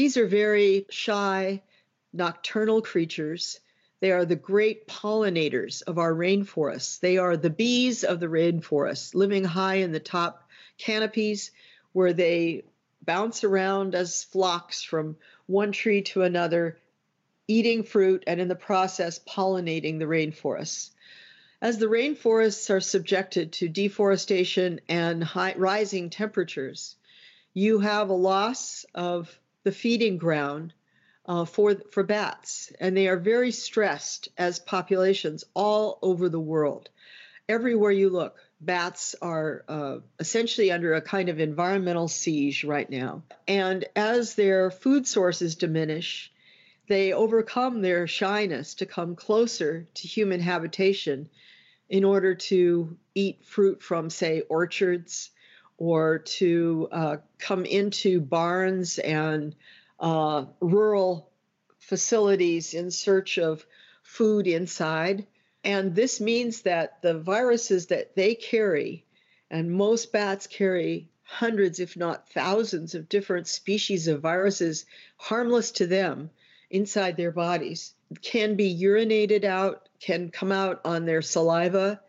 These 0.00 0.16
are 0.16 0.26
very 0.26 0.86
shy, 0.88 1.60
nocturnal 2.10 2.80
creatures. 2.80 3.60
They 4.00 4.12
are 4.12 4.24
the 4.24 4.34
great 4.34 4.86
pollinators 4.86 5.82
of 5.82 5.98
our 5.98 6.14
rainforests. 6.14 7.00
They 7.00 7.18
are 7.18 7.36
the 7.36 7.50
bees 7.50 8.02
of 8.02 8.18
the 8.18 8.28
rainforest, 8.28 9.14
living 9.14 9.44
high 9.44 9.74
in 9.74 9.92
the 9.92 10.00
top 10.00 10.48
canopies 10.78 11.50
where 11.92 12.14
they 12.14 12.64
bounce 13.02 13.44
around 13.44 13.94
as 13.94 14.24
flocks 14.24 14.82
from 14.82 15.18
one 15.44 15.70
tree 15.70 16.00
to 16.00 16.22
another, 16.22 16.78
eating 17.46 17.82
fruit 17.82 18.24
and 18.26 18.40
in 18.40 18.48
the 18.48 18.56
process 18.56 19.18
pollinating 19.18 19.98
the 19.98 20.06
rainforests. 20.06 20.92
As 21.60 21.76
the 21.76 21.90
rainforests 21.90 22.70
are 22.70 22.80
subjected 22.80 23.52
to 23.52 23.68
deforestation 23.68 24.80
and 24.88 25.22
high, 25.22 25.56
rising 25.58 26.08
temperatures, 26.08 26.96
you 27.52 27.80
have 27.80 28.08
a 28.08 28.14
loss 28.14 28.86
of 28.94 29.38
the 29.64 29.72
feeding 29.72 30.18
ground 30.18 30.72
uh, 31.26 31.44
for 31.44 31.76
for 31.92 32.02
bats, 32.02 32.72
and 32.80 32.96
they 32.96 33.08
are 33.08 33.16
very 33.16 33.52
stressed 33.52 34.28
as 34.36 34.58
populations 34.58 35.44
all 35.54 35.98
over 36.02 36.28
the 36.28 36.40
world. 36.40 36.88
Everywhere 37.48 37.90
you 37.90 38.10
look, 38.10 38.36
bats 38.60 39.14
are 39.20 39.64
uh, 39.68 39.98
essentially 40.18 40.70
under 40.70 40.94
a 40.94 41.00
kind 41.00 41.28
of 41.28 41.40
environmental 41.40 42.08
siege 42.08 42.64
right 42.64 42.88
now. 42.88 43.22
And 43.48 43.84
as 43.96 44.34
their 44.34 44.70
food 44.70 45.06
sources 45.06 45.56
diminish, 45.56 46.32
they 46.88 47.12
overcome 47.12 47.82
their 47.82 48.06
shyness 48.06 48.74
to 48.74 48.86
come 48.86 49.16
closer 49.16 49.86
to 49.94 50.08
human 50.08 50.40
habitation 50.40 51.28
in 51.88 52.04
order 52.04 52.34
to 52.36 52.96
eat 53.14 53.44
fruit 53.44 53.82
from, 53.82 54.10
say, 54.10 54.42
orchards 54.42 55.30
or 55.80 56.18
to 56.18 56.88
uh, 56.92 57.16
come 57.38 57.64
into 57.64 58.20
barns 58.20 58.98
and 58.98 59.56
uh, 59.98 60.44
rural 60.60 61.30
facilities 61.78 62.74
in 62.74 62.90
search 62.90 63.38
of 63.38 63.64
food 64.02 64.46
inside. 64.46 65.26
And 65.64 65.94
this 65.94 66.20
means 66.20 66.62
that 66.62 67.00
the 67.00 67.18
viruses 67.18 67.86
that 67.86 68.14
they 68.14 68.34
carry, 68.34 69.06
and 69.50 69.72
most 69.72 70.12
bats 70.12 70.46
carry 70.46 71.08
hundreds, 71.22 71.80
if 71.80 71.96
not 71.96 72.28
thousands, 72.28 72.94
of 72.94 73.08
different 73.08 73.48
species 73.48 74.06
of 74.06 74.20
viruses 74.20 74.84
harmless 75.16 75.70
to 75.72 75.86
them 75.86 76.28
inside 76.68 77.16
their 77.16 77.32
bodies, 77.32 77.94
can 78.20 78.54
be 78.54 78.78
urinated 78.82 79.44
out, 79.44 79.88
can 79.98 80.30
come 80.30 80.52
out 80.52 80.82
on 80.84 81.06
their 81.06 81.22
saliva, 81.22 82.02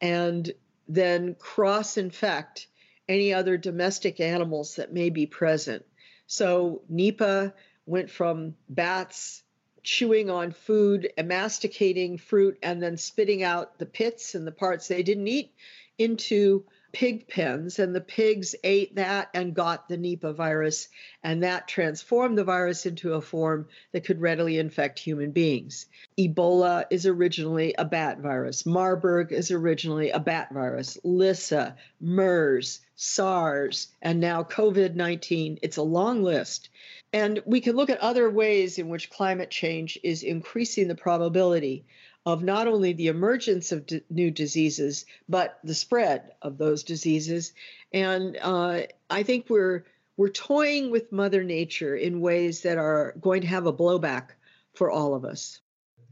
and 0.00 0.50
then 0.88 1.36
cross 1.36 1.96
infect 1.96 2.66
any 3.12 3.34
other 3.34 3.56
domestic 3.56 4.20
animals 4.20 4.76
that 4.76 4.92
may 4.92 5.10
be 5.10 5.26
present. 5.26 5.84
So 6.26 6.82
Nipah 6.90 7.52
went 7.86 8.10
from 8.10 8.56
bats 8.68 9.42
chewing 9.82 10.30
on 10.30 10.52
food, 10.52 11.12
masticating 11.22 12.16
fruit, 12.16 12.58
and 12.62 12.82
then 12.82 12.96
spitting 12.96 13.42
out 13.42 13.78
the 13.78 13.86
pits 13.86 14.34
and 14.34 14.46
the 14.46 14.52
parts 14.52 14.88
they 14.88 15.02
didn't 15.02 15.28
eat 15.28 15.52
into 16.02 16.64
pig 16.92 17.26
pens, 17.26 17.78
and 17.78 17.94
the 17.94 18.00
pigs 18.00 18.54
ate 18.62 18.96
that 18.96 19.30
and 19.32 19.54
got 19.54 19.88
the 19.88 19.96
Nipah 19.96 20.34
virus, 20.34 20.88
and 21.22 21.42
that 21.42 21.66
transformed 21.66 22.36
the 22.36 22.44
virus 22.44 22.84
into 22.84 23.14
a 23.14 23.20
form 23.20 23.66
that 23.92 24.04
could 24.04 24.20
readily 24.20 24.58
infect 24.58 24.98
human 24.98 25.30
beings. 25.30 25.86
Ebola 26.18 26.84
is 26.90 27.06
originally 27.06 27.74
a 27.78 27.84
bat 27.84 28.20
virus. 28.20 28.66
Marburg 28.66 29.32
is 29.32 29.50
originally 29.50 30.10
a 30.10 30.20
bat 30.20 30.52
virus. 30.52 30.98
Lissa, 31.02 31.76
MERS, 32.00 32.80
SARS, 32.94 33.88
and 34.02 34.20
now 34.20 34.42
COVID 34.42 34.94
19. 34.94 35.58
It's 35.62 35.78
a 35.78 35.82
long 35.82 36.22
list. 36.22 36.68
And 37.14 37.42
we 37.44 37.60
can 37.60 37.76
look 37.76 37.90
at 37.90 37.98
other 37.98 38.30
ways 38.30 38.78
in 38.78 38.88
which 38.88 39.10
climate 39.10 39.50
change 39.50 39.98
is 40.02 40.22
increasing 40.22 40.88
the 40.88 40.94
probability 40.94 41.84
of 42.24 42.42
not 42.42 42.68
only 42.68 42.92
the 42.92 43.08
emergence 43.08 43.72
of 43.72 43.86
d- 43.86 44.02
new 44.08 44.30
diseases, 44.30 45.06
but 45.28 45.58
the 45.64 45.74
spread 45.74 46.32
of 46.40 46.58
those 46.58 46.84
diseases. 46.84 47.52
And 47.92 48.38
uh, 48.40 48.82
I 49.10 49.22
think 49.22 49.46
we're 49.48 49.84
we're 50.16 50.28
toying 50.28 50.90
with 50.90 51.10
Mother 51.10 51.42
Nature 51.42 51.96
in 51.96 52.20
ways 52.20 52.62
that 52.62 52.78
are 52.78 53.14
going 53.20 53.40
to 53.40 53.46
have 53.46 53.66
a 53.66 53.72
blowback 53.72 54.28
for 54.74 54.90
all 54.90 55.14
of 55.14 55.24
us. 55.24 55.60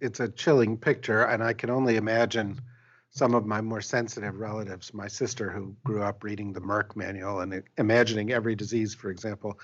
It's 0.01 0.20
a 0.20 0.29
chilling 0.29 0.79
picture, 0.79 1.23
and 1.23 1.44
I 1.44 1.53
can 1.53 1.70
only 1.70 1.96
imagine 1.96 2.61
some 3.11 3.35
of 3.35 3.44
my 3.44 3.61
more 3.61 3.81
sensitive 3.81 4.38
relatives, 4.38 4.94
my 4.94 5.09
sister 5.09 5.51
who 5.51 5.77
grew 5.85 6.03
up 6.03 6.25
reading 6.25 6.53
the 6.53 6.61
Merck 6.61 6.96
manual 6.96 7.40
and 7.40 7.62
imagining 7.77 8.33
every 8.33 8.55
disease, 8.55 8.94
for 8.94 9.11
example, 9.11 9.59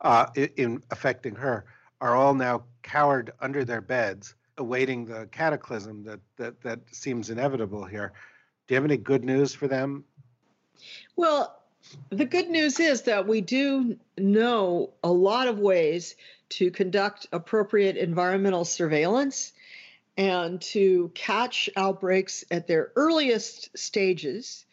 uh, 0.00 0.26
in 0.56 0.82
affecting 0.90 1.34
her. 1.34 1.66
are 2.00 2.14
all 2.14 2.34
now 2.34 2.64
cowered 2.82 3.32
under 3.40 3.64
their 3.64 3.80
beds, 3.80 4.34
awaiting 4.58 5.06
the 5.06 5.26
cataclysm 5.30 6.04
that, 6.04 6.20
that, 6.36 6.60
that 6.62 6.80
seems 6.92 7.30
inevitable 7.30 7.84
here. 7.84 8.12
Do 8.66 8.74
you 8.74 8.76
have 8.76 8.84
any 8.84 8.96
good 8.96 9.24
news 9.24 9.54
for 9.54 9.68
them? 9.68 10.04
Well, 11.16 11.56
the 12.10 12.24
good 12.24 12.48
news 12.48 12.80
is 12.80 13.02
that 13.02 13.26
we 13.26 13.40
do 13.40 13.98
know 14.16 14.90
a 15.02 15.10
lot 15.10 15.48
of 15.48 15.58
ways 15.58 16.16
to 16.50 16.70
conduct 16.70 17.26
appropriate 17.32 17.96
environmental 17.96 18.64
surveillance 18.64 19.52
and 20.16 20.60
to 20.60 21.10
catch 21.14 21.68
outbreaks 21.76 22.44
at 22.50 22.66
their 22.66 22.92
earliest 22.96 23.76
stages 23.76 24.64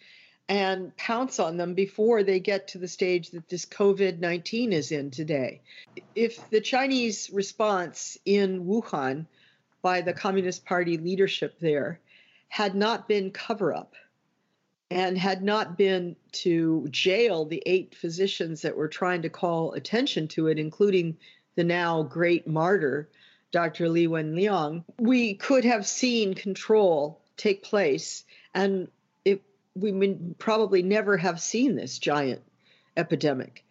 and 0.47 0.95
pounce 0.97 1.39
on 1.39 1.57
them 1.57 1.73
before 1.73 2.23
they 2.23 2.39
get 2.39 2.69
to 2.69 2.77
the 2.77 2.87
stage 2.87 3.31
that 3.31 3.47
this 3.49 3.65
COVID 3.65 4.19
19 4.19 4.73
is 4.73 4.91
in 4.91 5.09
today. 5.09 5.61
If 6.15 6.49
the 6.49 6.61
Chinese 6.61 7.29
response 7.31 8.17
in 8.25 8.65
Wuhan 8.65 9.25
by 9.81 10.01
the 10.01 10.13
Communist 10.13 10.65
Party 10.65 10.97
leadership 10.97 11.59
there 11.59 11.99
had 12.47 12.75
not 12.75 13.07
been 13.07 13.31
cover 13.31 13.73
up 13.73 13.95
and 14.89 15.17
had 15.17 15.41
not 15.41 15.77
been 15.77 16.17
to 16.33 16.85
jail 16.91 17.45
the 17.45 17.63
eight 17.65 17.95
physicians 17.95 18.61
that 18.61 18.75
were 18.75 18.89
trying 18.89 19.21
to 19.21 19.29
call 19.29 19.71
attention 19.71 20.27
to 20.27 20.47
it, 20.47 20.59
including 20.59 21.17
the 21.55 21.63
now 21.63 22.03
great 22.03 22.45
martyr, 22.45 23.09
Dr. 23.51 23.87
Li 23.89 24.07
Wenliang, 24.07 24.83
we 24.97 25.33
could 25.35 25.63
have 25.65 25.85
seen 25.85 26.33
control 26.33 27.21
take 27.37 27.63
place 27.63 28.23
and 28.53 28.87
it, 29.25 29.41
we 29.75 29.91
would 29.91 30.37
probably 30.37 30.83
never 30.83 31.17
have 31.17 31.39
seen 31.39 31.75
this 31.75 31.97
giant 31.97 32.41
epidemic. 32.97 33.63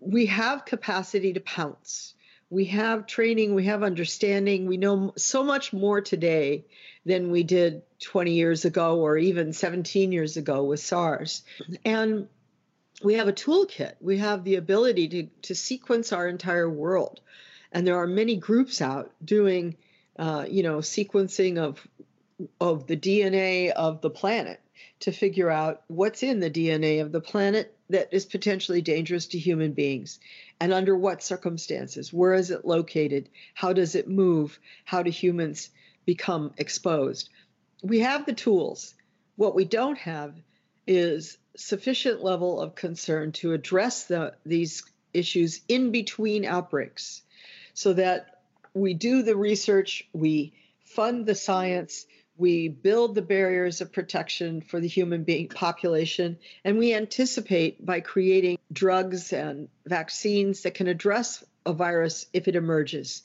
We 0.00 0.26
have 0.26 0.64
capacity 0.64 1.32
to 1.32 1.40
pounce. 1.40 2.14
We 2.48 2.66
have 2.66 3.06
training, 3.06 3.54
we 3.54 3.64
have 3.64 3.82
understanding. 3.82 4.66
We 4.66 4.76
know 4.76 5.12
so 5.16 5.42
much 5.42 5.72
more 5.72 6.00
today 6.00 6.64
than 7.04 7.30
we 7.30 7.42
did 7.42 7.82
20 8.00 8.32
years 8.32 8.64
ago 8.64 9.00
or 9.00 9.16
even 9.18 9.52
17 9.52 10.12
years 10.12 10.36
ago 10.36 10.64
with 10.64 10.80
SARS. 10.80 11.42
And 11.84 12.28
we 13.02 13.14
have 13.14 13.28
a 13.28 13.32
toolkit. 13.32 13.94
We 14.00 14.18
have 14.18 14.44
the 14.44 14.56
ability 14.56 15.08
to, 15.08 15.22
to 15.42 15.54
sequence 15.54 16.12
our 16.12 16.28
entire 16.28 16.70
world 16.70 17.20
and 17.72 17.86
there 17.86 17.98
are 17.98 18.06
many 18.06 18.36
groups 18.36 18.80
out 18.80 19.12
doing, 19.22 19.76
uh, 20.18 20.46
you 20.48 20.62
know, 20.62 20.78
sequencing 20.78 21.58
of 21.58 21.86
of 22.60 22.86
the 22.86 22.96
DNA 22.96 23.70
of 23.70 24.00
the 24.00 24.10
planet 24.10 24.60
to 25.00 25.12
figure 25.12 25.50
out 25.50 25.82
what's 25.86 26.22
in 26.22 26.40
the 26.40 26.50
DNA 26.50 27.00
of 27.00 27.12
the 27.12 27.20
planet 27.20 27.74
that 27.88 28.08
is 28.12 28.24
potentially 28.26 28.82
dangerous 28.82 29.26
to 29.26 29.38
human 29.38 29.72
beings 29.72 30.18
and 30.60 30.72
under 30.72 30.96
what 30.96 31.22
circumstances. 31.22 32.12
Where 32.12 32.34
is 32.34 32.50
it 32.50 32.64
located? 32.64 33.28
How 33.54 33.72
does 33.72 33.94
it 33.94 34.08
move? 34.08 34.58
How 34.84 35.02
do 35.02 35.10
humans 35.10 35.70
become 36.04 36.54
exposed? 36.56 37.28
We 37.82 38.00
have 38.00 38.26
the 38.26 38.32
tools. 38.32 38.94
What 39.36 39.54
we 39.54 39.64
don't 39.64 39.98
have 39.98 40.34
is 40.86 41.36
sufficient 41.56 42.22
level 42.22 42.60
of 42.60 42.74
concern 42.74 43.32
to 43.32 43.52
address 43.52 44.04
the, 44.04 44.34
these 44.44 44.82
issues 45.12 45.60
in 45.68 45.90
between 45.90 46.44
outbreaks 46.44 47.22
so 47.74 47.92
that 47.94 48.40
we 48.74 48.94
do 48.94 49.22
the 49.22 49.36
research, 49.36 50.08
we 50.12 50.52
fund 50.80 51.26
the 51.26 51.34
science, 51.34 52.06
we 52.38 52.68
build 52.68 53.14
the 53.14 53.22
barriers 53.22 53.80
of 53.80 53.92
protection 53.92 54.60
for 54.60 54.80
the 54.80 54.88
human 54.88 55.24
being 55.24 55.48
population, 55.48 56.38
and 56.64 56.78
we 56.78 56.94
anticipate 56.94 57.84
by 57.84 58.00
creating 58.00 58.58
drugs 58.72 59.32
and 59.32 59.68
vaccines 59.86 60.62
that 60.62 60.74
can 60.74 60.86
address 60.86 61.42
a 61.64 61.72
virus 61.72 62.26
if 62.32 62.48
it 62.48 62.56
emerges. 62.56 63.22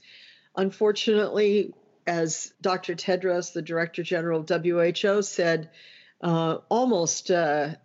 Unfortunately, 0.55 1.73
as 2.07 2.53
Dr. 2.61 2.95
Tedros, 2.95 3.53
the 3.53 3.61
Director 3.61 4.03
General 4.03 4.45
of 4.47 4.63
WHO, 4.63 5.21
said, 5.21 5.69
uh, 6.21 6.57
almost 6.69 7.31
uh, 7.31 7.75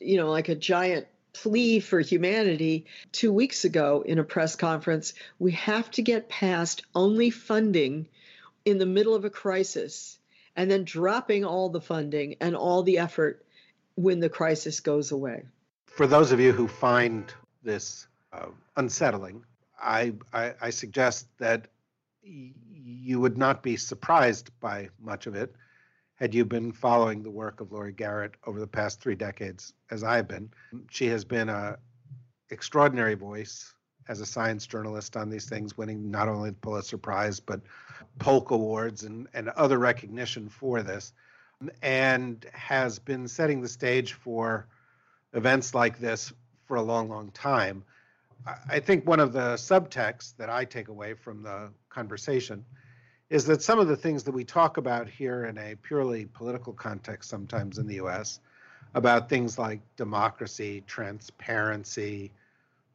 you 0.00 0.16
know 0.16 0.30
like 0.30 0.48
a 0.48 0.54
giant 0.54 1.06
plea 1.32 1.80
for 1.80 2.00
humanity 2.00 2.86
two 3.12 3.32
weeks 3.32 3.64
ago 3.64 4.02
in 4.04 4.18
a 4.18 4.24
press 4.24 4.56
conference. 4.56 5.14
We 5.38 5.52
have 5.52 5.90
to 5.92 6.02
get 6.02 6.28
past 6.28 6.82
only 6.94 7.30
funding 7.30 8.08
in 8.64 8.78
the 8.78 8.86
middle 8.86 9.14
of 9.14 9.24
a 9.24 9.30
crisis 9.30 10.18
and 10.58 10.68
then 10.68 10.82
dropping 10.82 11.44
all 11.44 11.68
the 11.68 11.80
funding 11.80 12.34
and 12.40 12.56
all 12.56 12.82
the 12.82 12.98
effort 12.98 13.46
when 13.94 14.18
the 14.18 14.28
crisis 14.28 14.80
goes 14.80 15.12
away. 15.12 15.44
For 15.86 16.08
those 16.08 16.32
of 16.32 16.40
you 16.40 16.50
who 16.50 16.66
find 16.66 17.32
this 17.62 18.08
uh, 18.32 18.46
unsettling, 18.76 19.44
I, 19.80 20.14
I, 20.32 20.54
I 20.60 20.70
suggest 20.70 21.28
that 21.38 21.68
you 22.24 23.20
would 23.20 23.38
not 23.38 23.62
be 23.62 23.76
surprised 23.76 24.50
by 24.58 24.88
much 25.00 25.28
of 25.28 25.36
it 25.36 25.54
had 26.16 26.34
you 26.34 26.44
been 26.44 26.72
following 26.72 27.22
the 27.22 27.30
work 27.30 27.60
of 27.60 27.70
Laurie 27.70 27.92
Garrett 27.92 28.32
over 28.44 28.58
the 28.58 28.66
past 28.66 29.00
three 29.00 29.14
decades, 29.14 29.72
as 29.92 30.02
I've 30.02 30.26
been. 30.26 30.50
She 30.90 31.06
has 31.06 31.24
been 31.24 31.48
a 31.48 31.78
extraordinary 32.50 33.14
voice 33.14 33.72
as 34.08 34.20
a 34.20 34.26
science 34.26 34.66
journalist 34.66 35.16
on 35.16 35.30
these 35.30 35.48
things, 35.48 35.78
winning 35.78 36.10
not 36.10 36.26
only 36.26 36.50
the 36.50 36.56
Pulitzer 36.56 36.98
Prize 36.98 37.38
but 37.38 37.60
Polk 38.18 38.50
Awards 38.50 39.02
and, 39.02 39.28
and 39.34 39.48
other 39.50 39.78
recognition 39.78 40.48
for 40.48 40.82
this, 40.82 41.12
and 41.82 42.44
has 42.52 42.98
been 42.98 43.28
setting 43.28 43.60
the 43.60 43.68
stage 43.68 44.12
for 44.12 44.66
events 45.32 45.74
like 45.74 45.98
this 45.98 46.32
for 46.66 46.76
a 46.76 46.82
long, 46.82 47.08
long 47.08 47.30
time. 47.30 47.84
I 48.68 48.80
think 48.80 49.06
one 49.06 49.20
of 49.20 49.32
the 49.32 49.54
subtexts 49.54 50.36
that 50.36 50.48
I 50.48 50.64
take 50.64 50.88
away 50.88 51.14
from 51.14 51.42
the 51.42 51.70
conversation 51.88 52.64
is 53.30 53.44
that 53.46 53.62
some 53.62 53.78
of 53.78 53.88
the 53.88 53.96
things 53.96 54.24
that 54.24 54.32
we 54.32 54.44
talk 54.44 54.76
about 54.76 55.08
here 55.08 55.44
in 55.44 55.58
a 55.58 55.74
purely 55.76 56.24
political 56.26 56.72
context, 56.72 57.28
sometimes 57.28 57.78
in 57.78 57.86
the 57.86 57.96
US, 57.96 58.40
about 58.94 59.28
things 59.28 59.58
like 59.58 59.80
democracy, 59.96 60.82
transparency, 60.86 62.32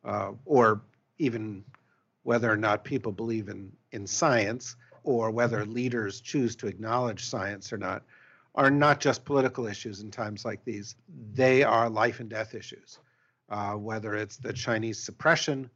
uh, 0.03 0.31
or 0.45 0.81
even 1.19 1.63
whether 2.23 2.51
or 2.51 2.57
not 2.57 2.83
people 2.83 3.11
believe 3.11 3.49
in, 3.49 3.71
in 3.91 4.07
science, 4.07 4.75
or 5.03 5.31
whether 5.31 5.65
leaders 5.65 6.21
choose 6.21 6.55
to 6.57 6.67
acknowledge 6.67 7.25
science 7.25 7.71
or 7.73 7.77
not, 7.77 8.03
are 8.55 8.71
not 8.71 8.99
just 8.99 9.25
political 9.25 9.67
issues 9.67 10.01
in 10.01 10.11
times 10.11 10.45
like 10.45 10.63
these. 10.63 10.95
They 11.33 11.63
are 11.63 11.89
life 11.89 12.19
and 12.19 12.29
death 12.29 12.53
issues, 12.53 12.99
uh, 13.49 13.73
whether 13.73 14.15
it's 14.15 14.37
the 14.37 14.53
Chinese 14.53 14.99
suppression 14.99 15.69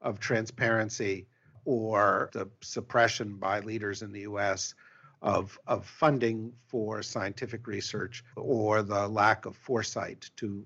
of 0.00 0.20
transparency 0.20 1.26
or 1.64 2.30
the 2.32 2.48
suppression 2.60 3.36
by 3.36 3.60
leaders 3.60 4.02
in 4.02 4.12
the 4.12 4.20
US 4.20 4.74
of, 5.22 5.58
of 5.66 5.86
funding 5.86 6.52
for 6.66 7.02
scientific 7.02 7.66
research 7.66 8.24
or 8.36 8.82
the 8.82 9.06
lack 9.08 9.44
of 9.44 9.56
foresight 9.56 10.30
to 10.36 10.64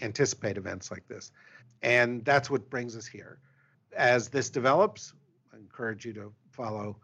anticipate 0.00 0.56
events 0.56 0.90
like 0.90 1.06
this. 1.08 1.32
And 1.82 2.24
that's 2.24 2.48
what 2.48 2.70
brings 2.70 2.96
us 2.96 3.06
here. 3.06 3.38
As 3.94 4.28
this 4.28 4.48
develops, 4.48 5.12
I 5.52 5.58
encourage 5.58 6.04
you 6.06 6.12
to 6.14 6.32
follow 6.50 6.96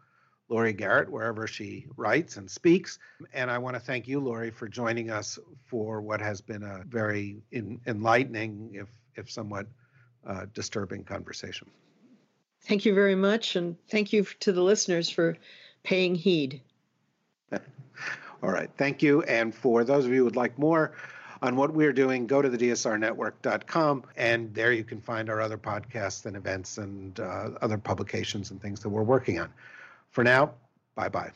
Laurie 0.51 0.73
Garrett 0.73 1.09
wherever 1.09 1.47
she 1.47 1.85
writes 1.95 2.35
and 2.35 2.51
speaks. 2.51 2.99
And 3.33 3.49
I 3.49 3.57
want 3.57 3.75
to 3.75 3.79
thank 3.79 4.07
you, 4.07 4.19
Laurie, 4.19 4.51
for 4.51 4.67
joining 4.67 5.09
us 5.09 5.39
for 5.67 6.01
what 6.01 6.19
has 6.19 6.41
been 6.41 6.61
a 6.63 6.83
very 6.85 7.41
in, 7.51 7.79
enlightening, 7.87 8.71
if, 8.73 8.89
if 9.15 9.31
somewhat 9.31 9.65
uh, 10.27 10.45
disturbing 10.53 11.05
conversation. 11.05 11.69
Thank 12.63 12.85
you 12.85 12.93
very 12.93 13.15
much. 13.15 13.55
And 13.55 13.77
thank 13.87 14.11
you 14.11 14.25
to 14.41 14.51
the 14.51 14.61
listeners 14.61 15.09
for 15.09 15.37
paying 15.83 16.15
heed. 16.15 16.61
All 17.53 18.51
right. 18.51 18.69
Thank 18.77 19.01
you. 19.01 19.21
And 19.23 19.55
for 19.55 19.85
those 19.85 20.05
of 20.05 20.11
you 20.11 20.17
who 20.17 20.25
would 20.25 20.35
like 20.35 20.59
more 20.59 20.91
on 21.41 21.55
what 21.55 21.73
we're 21.73 21.93
doing, 21.93 22.27
go 22.27 22.41
to 22.41 22.49
the 22.49 22.57
dsrnetwork.com. 22.57 24.03
And 24.17 24.53
there 24.53 24.73
you 24.73 24.83
can 24.83 24.99
find 24.99 25.29
our 25.29 25.39
other 25.39 25.57
podcasts 25.57 26.25
and 26.25 26.35
events 26.35 26.77
and 26.77 27.17
uh, 27.19 27.51
other 27.61 27.77
publications 27.77 28.51
and 28.51 28.61
things 28.61 28.81
that 28.81 28.89
we're 28.89 29.01
working 29.01 29.39
on. 29.39 29.49
For 30.11 30.23
now, 30.23 30.53
bye 30.95 31.09
bye. 31.09 31.31